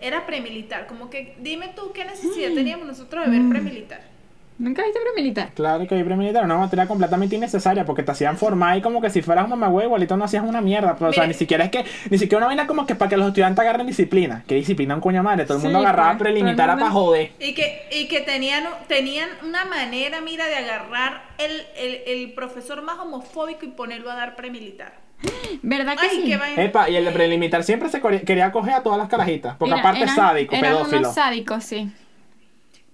[0.00, 0.86] era premilitar.
[0.86, 2.54] Como que dime tú qué necesidad Mm.
[2.54, 4.11] teníamos nosotros de ver premilitar.
[4.58, 5.50] ¿Nunca viste premilitar?
[5.54, 9.10] Claro que hay militar, una materia completamente innecesaria porque te hacían formar y como que
[9.10, 10.94] si fueras un mamagüey igualito no hacías una mierda.
[10.96, 13.16] Pero, o sea, ni siquiera es que, ni siquiera una vaina como que para que
[13.16, 14.44] los estudiantes agarren disciplina.
[14.46, 15.44] ¿Qué disciplina un coño madre?
[15.46, 17.32] Todo el mundo Sí, agarraba pues, prelimitar el para mundo- joder.
[17.40, 22.82] Y que, y que tenían, tenían una manera, mira, de agarrar el, el, el profesor
[22.82, 24.92] más homofóbico y ponerlo a dar premilitar.
[25.62, 26.36] ¿Verdad que Ay, sí?
[26.54, 26.64] qué.
[26.64, 29.56] Epa, y el de prelimitar siempre se quería coger a todas las carajitas.
[29.56, 30.98] Porque aparte es eran- sádico, eran pedófilo.
[30.98, 31.90] unos sádicos, sí.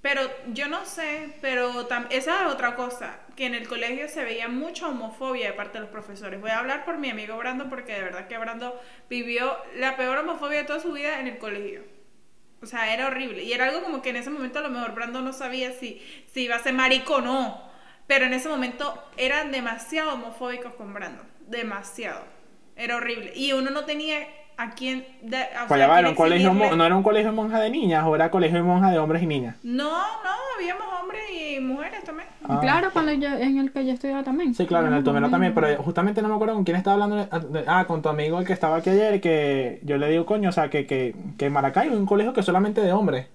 [0.08, 0.22] Pero
[0.54, 4.88] yo no sé, pero esa es otra cosa, que en el colegio se veía mucha
[4.88, 6.40] homofobia de parte de los profesores.
[6.40, 10.16] Voy a hablar por mi amigo Brando porque de verdad que Brando vivió la peor
[10.16, 11.82] homofobia de toda su vida en el colegio.
[12.62, 13.42] O sea, era horrible.
[13.42, 16.02] Y era algo como que en ese momento a lo mejor Brando no sabía si,
[16.32, 17.70] si iba a ser marico o no.
[18.06, 21.22] Pero en ese momento eran demasiado homofóbicos con Brando.
[21.40, 22.24] Demasiado.
[22.76, 23.34] Era horrible.
[23.34, 24.26] Y uno no tenía
[24.58, 25.06] a quién...
[25.22, 28.14] da- o sea, era un colegio, no era un colegio de monjas de niñas, o
[28.16, 29.54] era colegio de monjas de hombres y niñas.
[29.62, 32.28] No, no, habíamos hombres y mujeres también.
[32.42, 32.58] Ah.
[32.60, 34.54] Claro, cuando yo, en el que yo estudiaba también.
[34.54, 37.28] Sí, claro, en el Tomero también, pero justamente no me acuerdo con quién estaba hablando.
[37.68, 40.52] Ah, con tu amigo el que estaba aquí ayer, que yo le digo, coño, o
[40.52, 43.28] sea, que, que, que en Maracay hay un colegio que es solamente de hombres.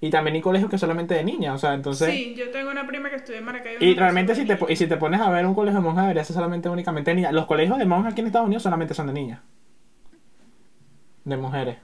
[0.00, 2.12] Y también hay colegios que solamente de niñas, o sea, entonces...
[2.12, 3.82] Sí, yo tengo una prima que estudia en Maracaibo.
[3.82, 6.24] Y realmente si te, y si te pones a ver un colegio de monjas debería
[6.24, 7.32] ser solamente únicamente de niñas.
[7.32, 9.40] Los colegios de monjas aquí en Estados Unidos solamente son de niñas.
[11.24, 11.76] De mujeres.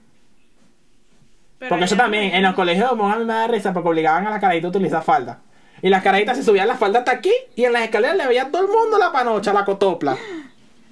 [1.58, 3.88] Pero Porque eso también, en los colegios de monjas a mí me da risa porque
[3.88, 5.40] obligaban a las carajitas a utilizar falda.
[5.82, 8.44] Y las carajitas se subían la falda hasta aquí y en las escaleras le veía
[8.44, 10.16] a todo el mundo la panocha, la cotopla.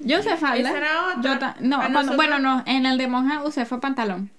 [0.01, 0.69] Yo usé falda.
[0.69, 1.23] Esa era otra.
[1.23, 4.31] Yo ta- no, cuando- bueno, no, en el de monja usé fue pantalón.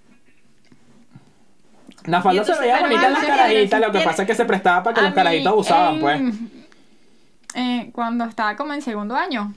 [2.05, 4.83] La falda se veía bonita en las carajitas, lo que pasa es que se prestaba
[4.83, 6.21] para que los carajitos usaban, en- pues.
[7.55, 9.53] eh, cuando estaba como en segundo año,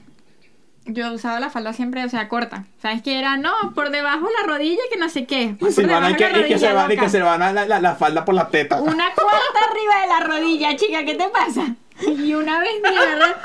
[0.85, 2.65] yo usaba la falda siempre, o sea, corta.
[2.81, 3.37] ¿Sabes qué era?
[3.37, 5.55] No, por debajo la rodilla que no sé qué.
[5.59, 7.53] Por Silvana, y que, la y que rodilla, se van, y que se van a
[7.53, 8.81] la, la, la falda por la teta.
[8.81, 11.75] Una cuarta arriba de la rodilla, chica, ¿qué te pasa?
[12.01, 13.35] Y una vez, mierda,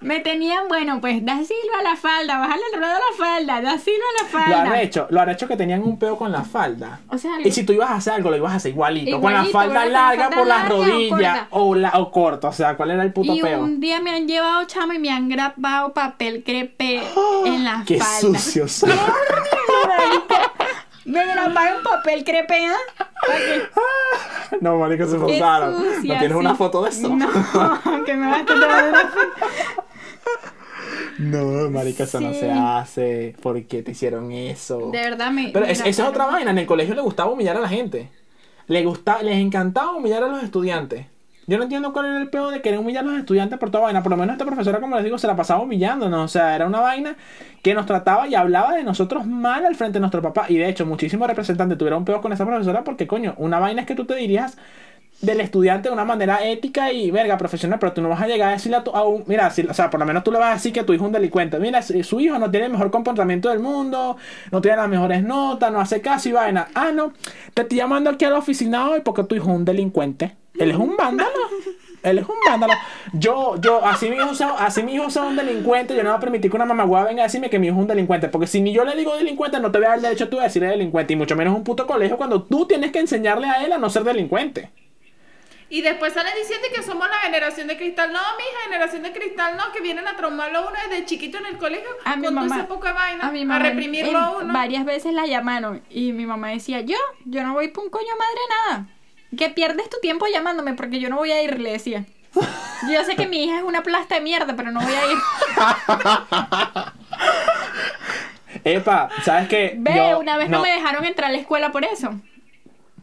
[0.00, 3.60] me tenían, bueno, pues, da silba a la falda, bájale el ruedo a la falda,
[3.60, 4.62] da silba a la Lo falda.
[4.72, 7.00] arrecho, lo arrecho que tenían un peo con la falda.
[7.08, 9.20] O sea, Y si tú ibas a hacer algo, lo ibas a hacer igualito.
[9.20, 9.82] con la falda.
[9.82, 12.48] Con la larga falda por las larga o rodillas o, la, o corto.
[12.48, 13.60] O sea, ¿cuál era el puto y peo?
[13.60, 17.02] un día me han llevado chama y me han grabado papel crepe
[17.44, 18.38] en la Qué falda.
[18.38, 18.68] sucio.
[18.68, 18.90] son.
[21.04, 23.04] Me grabaron papel crepe, ¿ah?
[23.26, 23.62] ¿Para qué?
[24.60, 25.72] no, marica, se forzaron.
[26.06, 27.08] ¿No tienes una foto de eso?
[27.08, 29.84] No, que me vas a tomar una foto.
[31.18, 33.36] No, marica, eso no se hace.
[33.42, 34.90] ¿Por qué te hicieron eso?
[34.90, 35.50] De verdad me.
[35.52, 36.50] Pero me es- esa es otra vaina.
[36.50, 38.10] En el colegio le gustaba humillar a la gente.
[38.66, 41.06] Le gustaba, les encantaba humillar a los estudiantes.
[41.46, 43.84] Yo no entiendo cuál era el peor de querer humillar a los estudiantes por toda
[43.84, 44.02] vaina.
[44.02, 46.24] Por lo menos esta profesora, como les digo, se la pasaba humillándonos.
[46.24, 47.16] O sea, era una vaina
[47.62, 50.46] que nos trataba y hablaba de nosotros mal al frente de nuestro papá.
[50.48, 53.86] Y de hecho, muchísimos representantes tuvieron peor con esa profesora porque, coño, una vaina es
[53.88, 54.58] que tú te dirías
[55.20, 58.48] del estudiante de una manera ética y verga profesional, pero tú no vas a llegar
[58.48, 60.38] a decirle a, tu, a un, mira, si- o sea, por lo menos tú le
[60.38, 61.58] vas a decir que tu hijo es un delincuente.
[61.58, 64.16] Mira, su hijo no tiene el mejor comportamiento del mundo,
[64.50, 66.68] no tiene las mejores notas, no hace caso y vaina.
[66.74, 67.12] Ah, no,
[67.54, 70.36] te estoy llamando aquí a la oficina hoy porque tu hijo es un delincuente.
[70.58, 71.30] Él es un vándalo.
[72.02, 72.72] Él es un vándalo.
[73.12, 76.16] Yo, yo, así mi hijo sea, así mi hijo sea un delincuente, yo no voy
[76.16, 78.28] a permitir que una mamagüeva venga a decirme que mi hijo es un delincuente.
[78.28, 80.38] Porque si ni yo le digo delincuente, no te voy a dar el derecho tú
[80.38, 81.12] de decirle delincuente.
[81.12, 83.90] Y mucho menos un puto colegio cuando tú tienes que enseñarle a él a no
[83.90, 84.70] ser delincuente.
[85.72, 88.12] Y después salen diciendo que somos la generación de cristal.
[88.12, 91.46] No, mija, generación de cristal no, que vienen a traumarlo a uno desde chiquito en
[91.46, 92.56] el colegio A mi con todo mamá.
[92.56, 93.60] ese poco de vaina, A a, mi mamá.
[93.60, 94.52] reprimirlo a en- uno.
[94.52, 98.12] Varias veces la llamaron y mi mamá decía, yo, yo no voy por un coño
[98.18, 98.86] madre nada.
[99.38, 102.04] Que pierdes tu tiempo llamándome porque yo no voy a ir, le decía.
[102.92, 105.18] Yo sé que mi hija es una plasta de mierda, pero no voy a ir.
[108.64, 109.74] Epa, ¿sabes qué?
[109.78, 110.60] Ve, Yo- una vez no.
[110.60, 112.10] me dejaron entrar a la escuela por eso.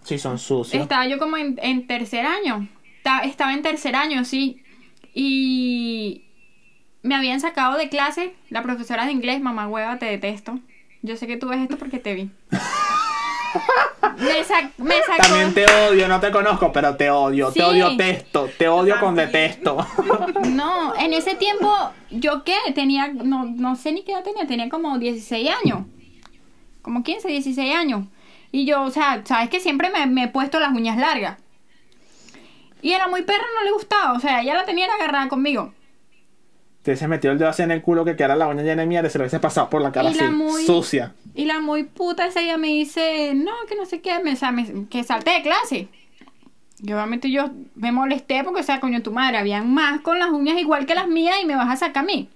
[0.07, 0.81] Sí, son sucios.
[0.81, 2.67] Estaba yo como en, en tercer año.
[3.03, 4.63] Ta- Estaba en tercer año, sí.
[5.13, 6.23] Y
[7.03, 10.59] me habían sacado de clase la profesora de inglés, mamá hueva, te detesto.
[11.01, 12.29] Yo sé que tú ves esto porque te vi.
[14.19, 15.23] Me, sa- me sacó.
[15.27, 17.51] También te odio, no te conozco, pero te odio.
[17.51, 17.59] Sí.
[17.59, 18.49] Te odio testo.
[18.57, 19.77] Te odio con detesto.
[20.47, 21.71] No, en ese tiempo,
[22.09, 22.55] ¿yo qué?
[22.73, 25.81] Tenía, no, no sé ni qué edad tenía, tenía como 16 años.
[26.81, 28.05] Como 15, 16 años.
[28.51, 31.37] Y yo, o sea, sabes que siempre me, me he puesto las uñas largas.
[32.81, 34.13] Y era muy perra, no le gustaba.
[34.13, 35.73] O sea, ella la tenía agarrada conmigo.
[36.83, 38.87] Te se metió el dedo así en el culo que quedara la uña llena de
[38.87, 41.13] mierda y se lo hubiese pasado por la cara Y la así, muy- sucia.
[41.35, 44.35] Y la muy puta ese día me dice, no, que no sé qué, me, o
[44.37, 45.89] sea, me- que salte de clase.
[46.81, 50.29] Y obviamente yo me molesté porque, o sea, coño, tu madre, habían más con las
[50.29, 52.29] uñas igual que las mías y me vas a sacar a mí.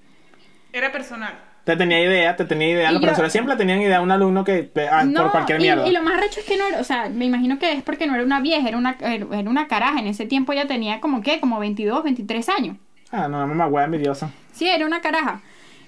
[0.73, 1.39] Era personal.
[1.63, 2.89] Te tenía idea, te tenía idea.
[2.89, 5.59] Y Los yo- profesores siempre tenían idea de un alumno que ah, No, por cualquier
[5.59, 5.87] y, mierda.
[5.87, 8.07] y lo más recho es que no era, o sea, me imagino que es porque
[8.07, 9.99] no era una vieja, era una, era era una caraja.
[9.99, 11.39] En ese tiempo ella tenía como, ¿qué?
[11.39, 12.77] Como 22, 23 años.
[13.11, 14.31] Ah, no, mamá hueá envidiosa.
[14.53, 15.41] Sí, era una caraja.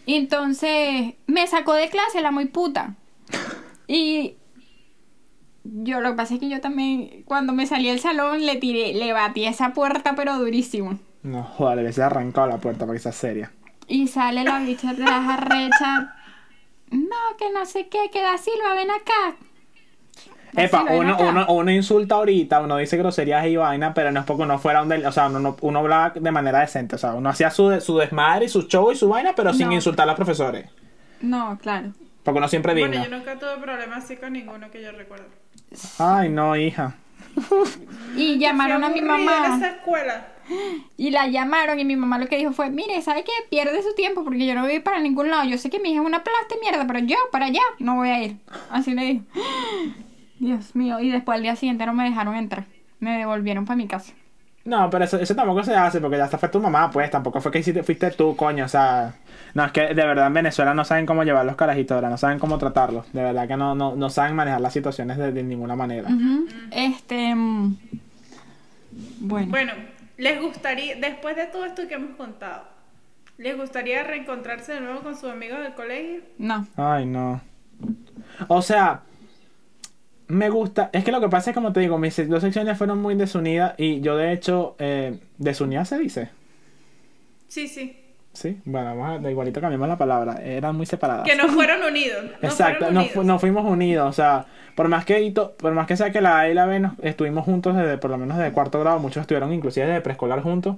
[0.06, 2.96] Y entonces me sacó de clase la muy puta.
[3.88, 4.36] Y
[5.64, 8.94] yo lo que pasa es que yo también, cuando me salí del salón, le tiré,
[8.94, 11.00] le batí esa puerta, pero durísimo.
[11.24, 13.52] No, joder, le hubiese arrancado la puerta para que sea seria.
[13.88, 16.16] Y sale la bicha atrás arrecha.
[16.92, 19.36] No, que no sé qué, que da Silva, ven acá.
[20.54, 21.24] Da Epa, Silva, ven uno, acá.
[21.24, 24.82] uno, uno insulta ahorita, uno dice groserías y vaina, pero no es porque uno fuera
[24.84, 27.50] un del- o sea, uno, no- uno hablaba de manera decente, o sea, uno hacía
[27.50, 29.74] su, su desmadre y su show y su vaina, pero sin No.
[29.74, 30.70] insultar a los profesores.
[31.22, 31.92] No, claro.
[32.24, 32.90] Porque uno siempre digno.
[32.90, 35.26] Bueno, yo nunca tuve problemas así con ninguno que yo recuerdo.
[35.98, 36.96] Ay, no, hija.
[38.16, 39.58] Y llamaron a mi aburrida en mamá.
[39.58, 40.28] esa escuela.
[40.98, 43.32] Y la llamaron y mi mamá lo que dijo fue, mire, ¿sabe qué?
[43.50, 45.46] Pierde su tiempo porque yo no voy para ningún lado.
[45.50, 47.96] Yo sé que mi hija es una plasta de mierda, pero yo para allá no
[47.96, 48.38] voy a ir.
[48.70, 49.24] Así le dijo.
[50.40, 51.00] Dios mío.
[51.00, 52.66] Y después al día siguiente no me dejaron entrar.
[53.00, 54.14] Me devolvieron para mi casa.
[54.66, 57.42] No, pero eso, eso tampoco se hace porque ya hasta fue tu mamá, pues tampoco
[57.42, 59.14] fue que hiciste, fuiste tú, coño, o sea.
[59.54, 62.10] No, es que de verdad en Venezuela no saben cómo llevar los carajitos, ¿verdad?
[62.12, 65.34] no saben cómo tratarlos, de verdad que no, no, no saben manejar las situaciones de,
[65.34, 66.08] de ninguna manera.
[66.72, 67.36] Este.
[67.36, 67.76] mm,
[69.20, 69.48] Bueno.
[69.50, 69.74] Bueno,
[70.18, 72.64] les gustaría, después de todo esto que hemos contado,
[73.38, 76.22] ¿les gustaría reencontrarse de nuevo con sus amigos del colegio?
[76.38, 76.68] No.
[76.76, 77.42] Ay, no.
[78.48, 79.02] O sea,
[80.28, 80.90] me gusta.
[80.94, 83.76] Es que lo que pasa es, como te digo, mis dos secciones fueron muy desunidas
[83.78, 86.30] y yo, de hecho, eh, desunida se dice.
[87.48, 88.03] Sí, sí.
[88.34, 90.42] Sí, bueno, vamos a, de igualito cambiamos la palabra.
[90.44, 91.24] Eran muy separadas.
[91.24, 92.24] Que no fueron unidos.
[92.42, 93.14] No Exacto, fueron no, unidos.
[93.14, 96.40] fu- no fuimos unidos, o sea, por más que por más que sea que la
[96.40, 99.22] A y la B nos- estuvimos juntos desde por lo menos desde cuarto grado, muchos
[99.22, 100.78] estuvieron inclusive desde preescolar juntos,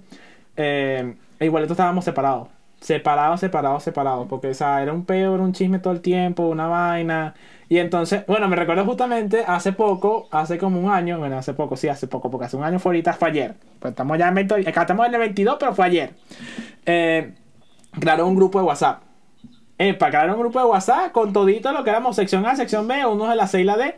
[0.58, 2.50] eh, e igualito estábamos separados,
[2.82, 6.68] separados, separados, separados, porque o sea, era un peor, un chisme todo el tiempo, una
[6.68, 7.36] vaina,
[7.70, 11.78] y entonces, bueno, me recuerdo justamente hace poco, hace como un año, bueno, hace poco,
[11.78, 14.36] sí, hace poco, porque hace un año fue ahorita, fue ayer, pues estamos ya en
[14.36, 16.12] 20, acá estamos en el 22, pero fue ayer,
[16.86, 17.34] eh,
[18.00, 19.04] crearon un grupo de WhatsApp.
[19.78, 23.06] Epa, crearon un grupo de WhatsApp con todito lo que éramos sección A, sección B,
[23.06, 23.96] unos de la C y la D.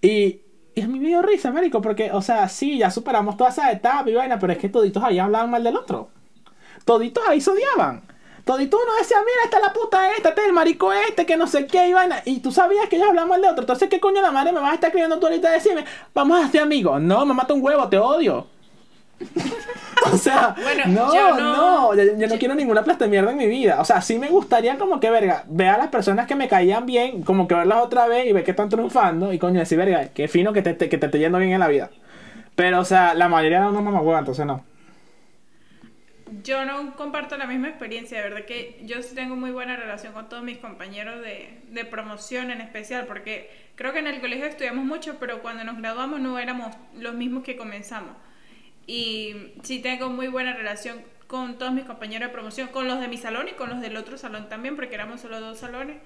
[0.00, 0.40] Y,
[0.74, 3.70] y a mí me dio risa, marico, porque, o sea, sí, ya superamos toda esa
[3.70, 6.10] etapa y vaina, pero es que toditos ahí hablaban mal del otro.
[6.84, 8.02] Toditos ahí se odiaban.
[8.44, 11.36] Toditos uno decía, mira, esta es la puta esta, este es el marico este, que
[11.36, 12.22] no sé qué y vaina.
[12.24, 13.60] Y tú sabías que ellos hablaban mal de otro.
[13.60, 15.84] Entonces, ¿qué coño la madre me vas a estar escribiendo tú ahorita y decirme,
[16.14, 16.98] vamos a ser amigos?
[17.02, 18.46] No, me mata un huevo, te odio.
[20.12, 23.36] O sea, Bueno, no, yo no, no- yo, yo no quiero ninguna plasta mierda en
[23.38, 23.80] mi vida.
[23.80, 26.86] O sea, sí me gustaría como que, verga, ver a las personas que me caían
[26.86, 30.08] bien, como que verlas otra vez y ver que están triunfando y coño decir, verga,
[30.14, 31.90] qué fino que te, te- que te esté yendo bien en la vida.
[32.56, 34.64] Pero, o sea, la mayoría eran unos mamagüevas, entonces no.
[36.44, 40.12] Yo no comparto la misma experiencia, de verdad que yo sí tengo muy buena relación
[40.12, 44.44] con todos mis compañeros de, de promoción en especial, porque creo que en el colegio
[44.44, 48.12] estudiamos mucho, pero cuando nos graduamos no éramos los mismos que comenzamos.
[48.88, 53.06] Y sí tengo muy buena relación con todos mis compañeros de promoción, con los de
[53.06, 55.98] mi salón y con los del otro salón también, porque éramos solo dos salones.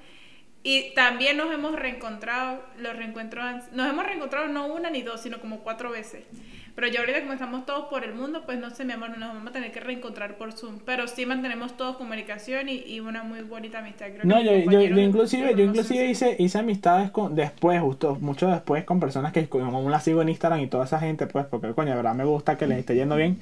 [0.65, 5.41] Y también nos hemos reencontrado, los reencuentros, nos hemos reencontrado no una ni dos, sino
[5.41, 6.25] como cuatro veces.
[6.75, 9.35] Pero ya ahorita como estamos todos por el mundo, pues no sé, mi amor, nos
[9.35, 10.79] vamos a tener que reencontrar por Zoom.
[10.87, 14.07] Pero sí mantenemos todos comunicación y, y una muy bonita amistad.
[14.07, 18.17] Creo que No, yo, yo, yo inclusive, yo inclusive hice, hice amistades con, después, justo,
[18.21, 21.45] mucho después, con personas que aún las sigo en Instagram y toda esa gente, pues,
[21.47, 23.39] porque coño, de verdad me gusta que les esté yendo bien.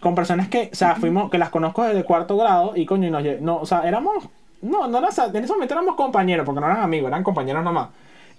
[0.00, 3.10] Con personas que, o sea, fuimos, que las conozco desde cuarto grado y coño, y
[3.10, 4.28] nos, no, o sea, éramos,
[4.62, 7.22] no, no, era- o sea, en ese momento éramos compañeros, porque no eran amigos, eran
[7.22, 7.90] compañeros nomás.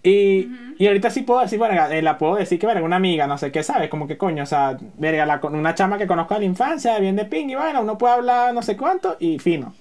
[0.03, 3.27] Y, y ahorita sí puedo decir, verga, eh, la puedo decir que, verga, una amiga,
[3.27, 3.89] no sé qué, ¿sabes?
[3.89, 7.15] Como que coño, o sea, verga, la, una chama que conozco de la infancia, bien
[7.15, 9.73] de ping, y bueno, uno puede hablar no sé cuánto, y fino.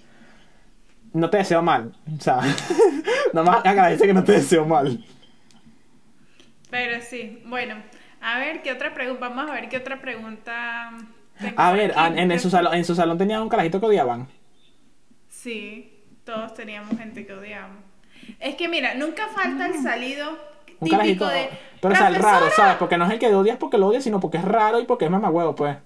[1.12, 2.40] No te deseo mal, o sea,
[3.32, 5.04] nomás agradece que no te deseo mal.
[6.70, 7.82] Pero sí, bueno,
[8.20, 10.92] a ver qué otra pregunta, vamos a ver qué otra pregunta.
[11.40, 11.96] tengo A ver, aquí.
[11.96, 14.28] en, en su salón, en su salón tenía un carajito que odiaban.
[15.28, 17.82] Sí, todos teníamos gente que odiamos.
[18.38, 20.30] Es que mira, nunca falta el salido
[20.78, 21.50] Un típico carajito, de.
[21.80, 22.56] pero o sea, el raro, "Profesora".
[22.66, 22.76] ¿sabes?
[22.78, 25.06] Porque no es el que odias porque lo odias, sino porque es raro y porque
[25.06, 25.76] es mamagüevo, pues.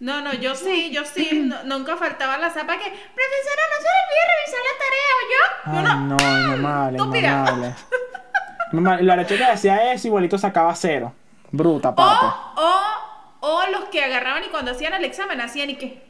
[0.00, 3.88] No, no, yo sí, yo sí, no- nunca faltaba la zapa que, profesora, no se
[3.88, 5.42] le olvide revisar la tarea, ¿o yo?
[5.64, 7.28] Ay, Uno, no, inmamable, estúpida.
[7.28, 7.74] inmamable.
[8.72, 11.12] Mamá, La leche que decía eso, igualito sacaba cero.
[11.52, 11.90] Bruta.
[11.96, 16.02] O, o, o los que agarraban y cuando hacían el examen hacían y que.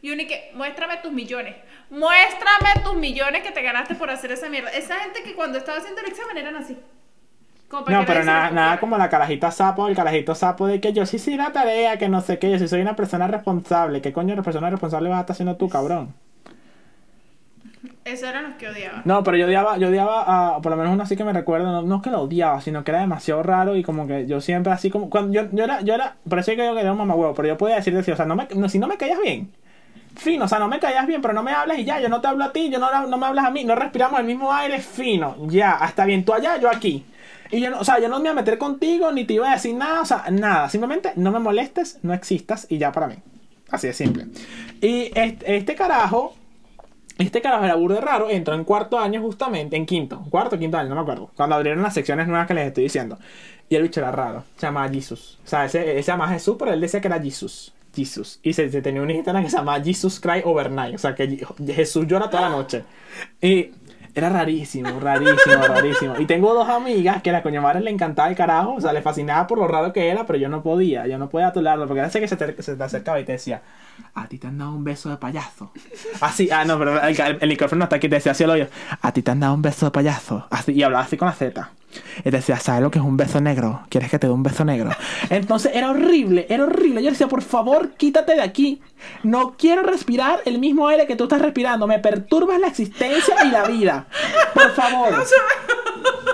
[0.00, 1.56] Y uno que, muéstrame tus millones.
[1.90, 4.70] Muéstrame tus millones que te ganaste por hacer esa mierda.
[4.70, 6.78] Esa gente que cuando estaba haciendo el examen eran así.
[7.68, 10.92] Como para No, pero nada, nada como la carajita sapo, el carajito sapo de que
[10.92, 14.00] yo sí sí la tarea, que no sé qué, yo sí soy una persona responsable.
[14.00, 16.14] ¿Qué coño de persona responsable vas a estar haciendo tú, cabrón?
[18.04, 19.02] Esos eran los que odiaban.
[19.04, 21.70] No, pero yo odiaba, yo odiaba a, por lo menos uno así que me recuerdo,
[21.70, 24.40] no, no es que lo odiaba, sino que era demasiado raro y como que yo
[24.40, 26.98] siempre así como, cuando yo, yo era, yo era, por eso que yo era un
[26.98, 29.18] mamahuevo, pero yo podía decir, decir, o sea, no me, no, si no me callas
[29.22, 29.52] bien,
[30.18, 32.20] fino, o sea, no me callas bien, pero no me hablas y ya, yo no
[32.20, 34.52] te hablo a ti, yo no, no me hablas a mí, no respiramos el mismo
[34.52, 37.04] aire, fino, ya, hasta bien, tú allá, yo aquí.
[37.50, 39.54] Y yo o sea, yo no me iba a meter contigo, ni te iba a
[39.54, 43.16] decir nada, o sea, nada, simplemente no me molestes, no existas y ya para mí.
[43.70, 44.26] Así de simple.
[44.80, 46.34] Y este, carajo,
[47.18, 50.76] este carajo era burdo de raro, entró en cuarto año justamente, en quinto, cuarto quinto
[50.76, 53.18] año, no me acuerdo, cuando abrieron las secciones nuevas que les estoy diciendo.
[53.70, 55.38] Y el bicho era raro, se llamaba Jesus.
[55.44, 57.74] O sea, ese, ese se llamaba Jesús, pero él decía que era Jesus.
[57.98, 58.38] Jesus.
[58.42, 60.94] Y se, se tenía una hijita que se llamaba Jesus Cry Overnight.
[60.94, 62.84] O sea, que Je- Jesús llora toda la noche.
[63.42, 63.72] Y
[64.14, 66.14] era rarísimo, rarísimo, rarísimo.
[66.18, 68.74] Y tengo dos amigas que a la madre le encantaba el carajo.
[68.74, 71.06] O sea, le fascinaba por lo raro que era, pero yo no podía.
[71.06, 71.86] Yo no podía atularlo.
[71.86, 73.62] Porque era ese que se te, se te acercaba y te decía,
[74.14, 75.70] a ti te han dado un beso de payaso.
[76.20, 78.66] Así, ah, no, pero el, el, el micrófono está aquí, te decía así el oído.
[79.02, 80.46] A ti te han dado un beso de payaso.
[80.50, 81.70] Así, y hablaba así con la Z.
[82.24, 83.82] Y decía, ¿sabes lo que es un beso negro?
[83.88, 84.90] ¿Quieres que te dé un beso negro?
[85.30, 87.02] Entonces era horrible, era horrible.
[87.02, 88.80] Yo decía, por favor, quítate de aquí.
[89.22, 91.86] No quiero respirar el mismo aire que tú estás respirando.
[91.86, 94.06] Me perturbas la existencia y la vida.
[94.54, 95.24] Por favor.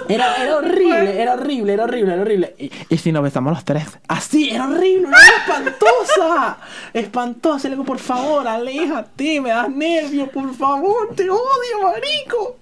[0.09, 2.55] Era, era horrible, era horrible, era horrible, era horrible.
[2.59, 3.87] Y, y si nos besamos los tres.
[4.09, 6.59] Así, era horrible, era espantosa.
[6.93, 7.69] Espantosa.
[7.69, 12.57] Le digo, por favor, aléjate, me das nervios, por favor, te odio, marico.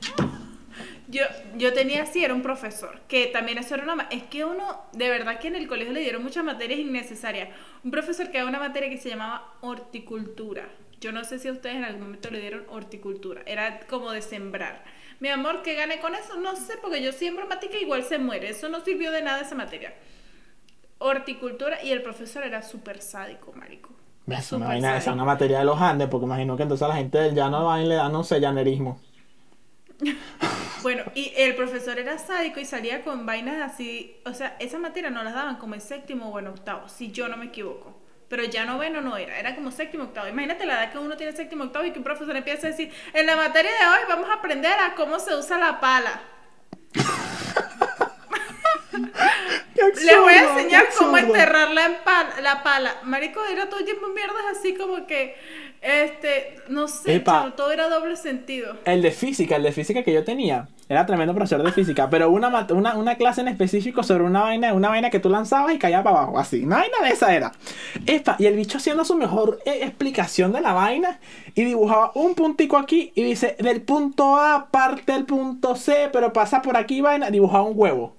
[1.13, 1.25] Yo,
[1.59, 4.09] yo tenía así, era un profesor, que también eso era una...
[4.11, 7.51] Es que uno, de verdad que en el colegio le dieron muchas materias innecesarias.
[7.85, 10.71] Un profesor que daba una materia que se llamaba horticultura.
[11.03, 13.43] Yo no sé si a ustedes en algún momento le dieron horticultura.
[13.45, 14.85] Era como de sembrar.
[15.21, 16.41] Mi amor, ¿qué gané con eso?
[16.41, 18.49] No sé, porque yo siembro matica igual se muere.
[18.49, 19.93] Eso no sirvió de nada esa materia.
[20.97, 23.91] Horticultura y el profesor era súper sádico, marico.
[24.27, 26.89] Es una vaina, esa es una materia de los Andes, porque imagino que entonces a
[26.89, 28.99] la gente del llano va y le da, no sé, llanerismo.
[30.83, 35.11] Bueno, y el profesor era sádico y salía con vainas así, o sea, esa materia
[35.11, 37.97] no las daban como en séptimo o en octavo, si yo no me equivoco.
[38.29, 40.27] Pero ya noveno no era, era como séptimo octavo.
[40.27, 42.91] Imagínate la edad que uno tiene séptimo octavo y que un profesor empieza a decir,
[43.13, 46.23] en la materia de hoy vamos a aprender a cómo se usa la pala.
[50.05, 52.97] Les voy a enseñar cómo enterrar la pala.
[53.05, 55.37] Marico, era todo el tiempo mierdas así como que,
[55.83, 58.77] este, no sé, chavo, todo era doble sentido.
[58.85, 62.31] El de física, el de física que yo tenía, era tremendo profesor de física, pero
[62.31, 65.79] una, una, una clase en específico sobre una vaina, una vaina que tú lanzabas y
[65.79, 66.65] caía para abajo, así.
[66.65, 67.53] Una vaina de esa era.
[68.07, 71.19] Epa, y el bicho haciendo su mejor eh, explicación de la vaina
[71.55, 76.33] y dibujaba un puntico aquí y dice, del punto A parte el punto C, pero
[76.33, 78.15] pasa por aquí vaina, dibujaba un huevo.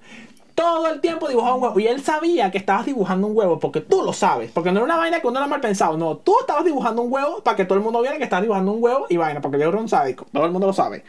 [0.56, 1.80] Todo el tiempo dibujaba un huevo.
[1.80, 3.60] Y él sabía que estabas dibujando un huevo.
[3.60, 4.52] Porque tú lo sabes.
[4.52, 5.98] Porque no era una vaina que uno era mal pensado.
[5.98, 8.72] No, tú estabas dibujando un huevo para que todo el mundo viera que estabas dibujando
[8.72, 9.42] un huevo y vaina.
[9.42, 10.26] Porque yo era un sádico.
[10.32, 11.04] Todo el mundo lo sabe.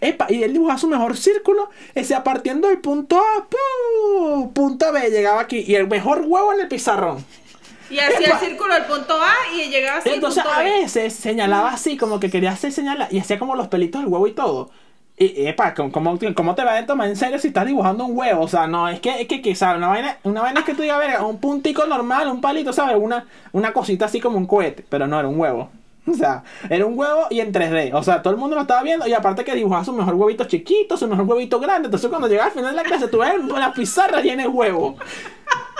[0.00, 1.70] Epa, y él dibujaba su mejor círculo.
[1.94, 3.46] Ese partiendo del punto A.
[3.48, 4.52] ¡pum!
[4.52, 5.10] Punto B.
[5.10, 5.64] Llegaba aquí.
[5.66, 7.24] Y el mejor huevo en el pizarrón.
[7.90, 10.70] Y hacía el círculo al punto A y llegaba así Entonces punto a B.
[10.70, 14.26] veces señalaba así, como que quería hacer señalar, y hacía como los pelitos del huevo
[14.26, 14.70] y todo.
[15.16, 18.42] Y, epa, ¿cómo, cómo, te va a tomar en serio si estás dibujando un huevo?
[18.42, 19.78] O sea, no, es que, es que, que, ¿sabes?
[19.78, 22.72] Una vaina, una vaina es que tú digas, a ver, un puntico normal, un palito,
[22.72, 22.96] ¿sabes?
[22.98, 25.70] Una, una cosita así como un cohete, pero no era un huevo.
[26.14, 27.92] O sea, era un huevo y en 3D.
[27.94, 30.44] O sea, todo el mundo lo estaba viendo y aparte que dibujaba su mejor huevito
[30.44, 31.86] chiquito, su mejor huevito grande.
[31.86, 34.96] Entonces cuando llegaba al final de la clase, tú ves la pizarra llena de huevo.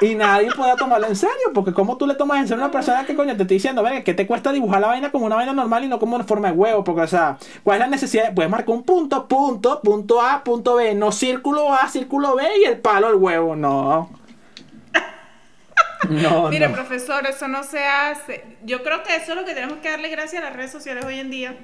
[0.01, 2.73] Y nadie podía tomarlo en serio, porque como tú le tomas en serio a una
[2.73, 5.37] persona que coño te está diciendo, venga, que te cuesta dibujar la vaina como una
[5.37, 7.87] vaina normal y no como una forma de huevo, porque o sea, ¿cuál es la
[7.87, 8.35] necesidad?
[8.35, 12.65] Puedes marcar un punto, punto, punto A, punto B, no círculo A, círculo B y
[12.65, 14.24] el palo el huevo, no.
[16.11, 16.75] No, Mire, no.
[16.75, 18.45] profesor, eso no se hace.
[18.65, 21.05] Yo creo que eso es lo que tenemos que darle gracias a las redes sociales
[21.05, 21.57] hoy en día.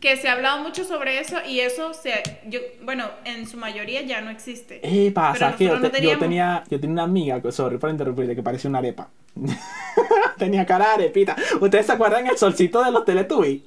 [0.00, 2.14] Que se ha hablado mucho sobre eso y eso se,
[2.48, 4.80] yo, bueno, en su mayoría ya no existe.
[4.82, 6.20] Eh, pasa que yo, nosotros no te- yo teníamos.
[6.20, 9.08] tenía, yo tenía una amiga, sorry por interrumpirte, que parecía una arepa.
[10.38, 11.36] tenía cara de arepita.
[11.60, 13.62] ¿Ustedes se acuerdan el solcito de los Teletubbies?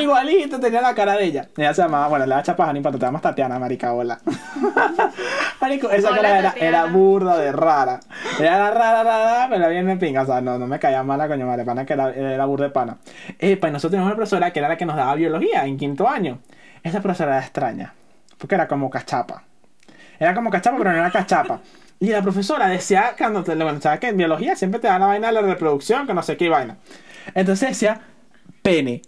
[0.00, 1.48] Igualito tenía la cara de ella.
[1.56, 4.18] Ella se llamaba, bueno, le da chapaja, ni importa, te llamas Tatiana, marica, hola.
[5.60, 8.00] Marico, esa Hola, cara era, era burda de rara.
[8.38, 10.22] Era rara, rara, pero bien me pinga.
[10.22, 12.70] O sea, no, no me caía mala, coño, madre pana, que era, era burda de
[12.70, 12.98] pana.
[13.38, 16.08] Eh, pues nosotros teníamos una profesora que era la que nos daba biología en quinto
[16.08, 16.38] año.
[16.82, 17.94] Esa profesora era extraña,
[18.38, 19.42] porque era como cachapa.
[20.18, 21.60] Era como cachapa, pero no era cachapa.
[22.00, 25.08] Y la profesora decía, cuando te, bueno, sabes que en biología siempre te dan la
[25.08, 26.76] vaina de la reproducción, que no sé qué vaina.
[27.34, 28.00] Entonces decía,
[28.68, 29.02] pene.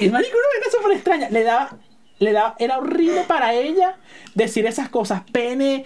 [0.00, 1.32] Y el marico, una vaina súper.
[1.32, 1.76] Le daba,
[2.18, 3.96] le daba, era horrible para ella
[4.34, 5.22] decir esas cosas.
[5.30, 5.84] Pene,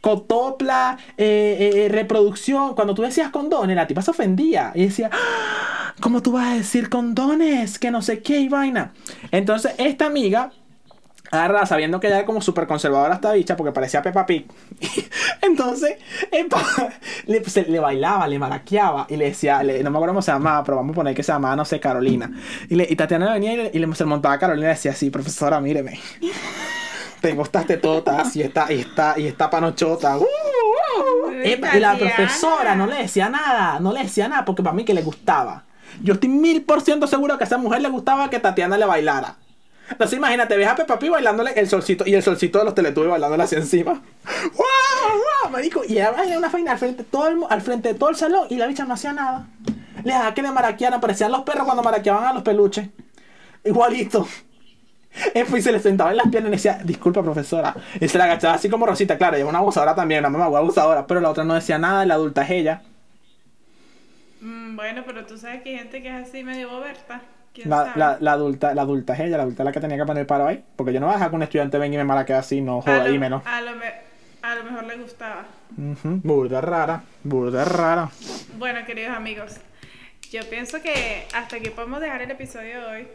[0.00, 2.74] cotopla, eh, eh, reproducción.
[2.74, 4.72] Cuando tú decías condones, la tipa se ofendía.
[4.74, 7.78] Y decía, "Ah, ¿cómo tú vas a decir condones?
[7.78, 8.92] Que no sé qué y vaina.
[9.30, 10.52] Entonces, esta amiga
[11.30, 14.46] agarrada sabiendo que ella era como súper conservadora esta bicha porque parecía Peppa Pig.
[15.42, 15.96] Entonces,
[16.32, 16.60] epa,
[17.26, 20.32] le, se- le bailaba, le maraqueaba y le decía, le- no me acuerdo cómo se
[20.32, 22.30] llamaba, pero vamos a poner que se llamaba, no sé, Carolina.
[22.68, 24.74] Y, le, y Tatiana venía y, le, y le- se montaba a Carolina y le
[24.74, 25.98] decía así, profesora, míreme.
[27.20, 30.16] Tengo estas tetotas y esta, y esta, y esta panochota.
[30.18, 31.30] ¡Uh, uh!
[31.42, 34.84] Epa, y la profesora no le decía nada, no le decía nada porque para mí
[34.84, 35.64] que le gustaba.
[36.02, 38.86] Yo estoy mil por ciento seguro que a esa mujer le gustaba que Tatiana le
[38.86, 39.34] bailara.
[39.90, 43.10] Entonces imagínate, ves a Peppa Pig bailándole el solcito y el solcito de los teletubbies
[43.10, 43.94] bailándole así encima.
[43.94, 44.66] ¡Wow!
[45.44, 45.50] ¡Wow!
[45.50, 45.82] Marico.
[45.86, 48.46] Y ella bailaba una faina al frente, todo el, al frente de todo el salón
[48.50, 49.48] y la bicha no hacía nada.
[50.04, 52.88] Le dejaba que le maraquearan, parecían los perros cuando maraqueaban a los peluches.
[53.64, 54.26] Igualito.
[55.48, 57.74] Pues, Y se le sentaba en las piernas y le decía, disculpa profesora.
[58.00, 61.06] Y se la agachaba así como Rosita, claro, ella una abusadora también, una mamá abusadora,
[61.06, 62.82] pero la otra no decía nada, la adulta es ella.
[64.40, 67.22] Mm, bueno, pero tú sabes que hay gente que es así medio boberta.
[67.62, 69.96] ¿Quién La, la, la adulta, la adulta es ella, la adulta es la que tenía
[69.96, 70.64] que poner paro ahí.
[70.76, 72.80] Porque yo no voy a dejar que un estudiante venga y me maraquee así, no
[72.82, 73.42] joda, y menos.
[73.46, 73.94] a, lo me-
[74.42, 75.44] a lo mejor le gustaba.
[75.76, 78.10] Ujú, Burda rara, burda rara.
[78.56, 79.56] Bueno, queridos amigos,
[80.30, 83.08] yo pienso que hasta aquí podemos dejar el episodio de hoy.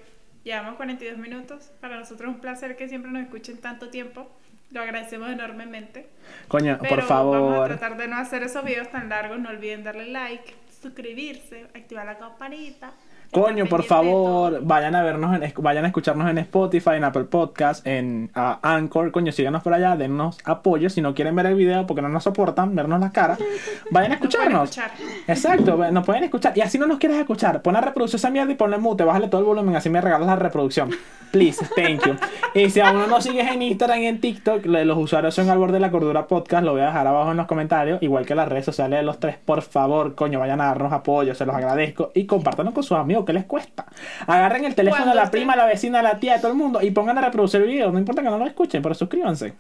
[0.43, 1.71] Llevamos 42 minutos.
[1.79, 4.27] Para nosotros es un placer que siempre nos escuchen tanto tiempo.
[4.71, 6.07] Lo agradecemos enormemente.
[6.47, 7.39] Coño, Pero por favor.
[7.39, 9.39] vamos a tratar de no hacer esos videos tan largos.
[9.39, 12.91] No olviden darle like, suscribirse, activar la campanita.
[13.34, 17.86] Coño, por favor, vayan a vernos, en, vayan a escucharnos en Spotify, en Apple Podcast,
[17.88, 19.11] en Anchor.
[19.11, 20.89] Coño, síganos por allá, dennos apoyo.
[20.89, 23.38] Si no quieren ver el video porque no nos soportan, vernos la cara,
[23.91, 24.69] vayan a escucharnos.
[24.69, 24.91] escuchar.
[25.27, 26.55] Exacto, nos pueden escuchar.
[26.55, 29.27] Y así no nos quieres escuchar, pon a reproducir esa mierda y ponle mute, bájale
[29.27, 30.91] todo el volumen, así me regalas la reproducción.
[31.34, 32.15] Please, thank you.
[32.53, 35.57] Y si aún no nos sigues en Instagram y en TikTok, los usuarios son al
[35.57, 38.36] borde de la cordura podcast, lo voy a dejar abajo en los comentarios, igual que
[38.36, 39.38] las redes sociales de los tres.
[39.43, 42.11] Por favor, coño, vayan a darnos apoyo, se los agradezco.
[42.13, 43.86] Y compártanlo con sus amigos, ¿qué les cuesta?
[44.28, 46.82] Agarren el teléfono de Cuando la prima, la vecina, la tía, de todo el mundo
[46.82, 47.91] y pongan a reproducir el video.
[47.91, 49.53] No importa que no lo escuchen, pero suscríbanse.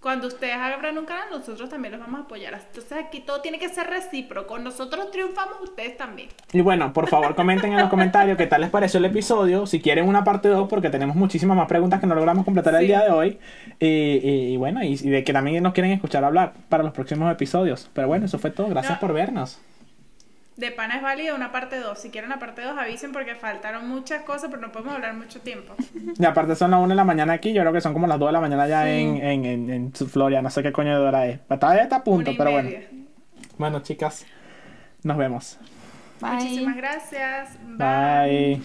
[0.00, 2.52] Cuando ustedes abran un canal, nosotros también los vamos a apoyar.
[2.52, 4.58] Entonces aquí todo tiene que ser recíproco.
[4.58, 6.28] Nosotros triunfamos, ustedes también.
[6.52, 9.80] Y bueno, por favor comenten en los comentarios qué tal les pareció el episodio, si
[9.80, 13.02] quieren una parte 2, porque tenemos muchísimas más preguntas que no logramos completar el día
[13.02, 13.38] de hoy.
[13.80, 16.92] Y, y- y bueno, y, y de que también nos quieren escuchar hablar para los
[16.92, 17.88] próximos episodios.
[17.94, 18.66] Pero bueno, eso fue todo.
[18.68, 19.00] Gracias No.
[19.00, 19.58] por vernos.
[20.56, 21.98] De pana es válida una parte 2.
[21.98, 25.40] Si quieren la parte 2, avisen porque faltaron muchas cosas, pero no podemos hablar mucho
[25.40, 25.74] tiempo.
[26.18, 28.18] Y aparte son las 1 de la mañana aquí, yo creo que son como las
[28.18, 31.06] 2 de la mañana ya en, en, en, en Florida, no sé qué coño de
[31.06, 31.40] hora es.
[31.50, 32.70] Está, está a punto, pero bueno.
[32.70, 32.88] media.
[33.58, 34.26] Bueno, chicas,
[35.02, 35.58] nos vemos.
[36.20, 36.30] Bye.
[36.34, 37.58] Muchísimas gracias.
[37.66, 38.60] Bye.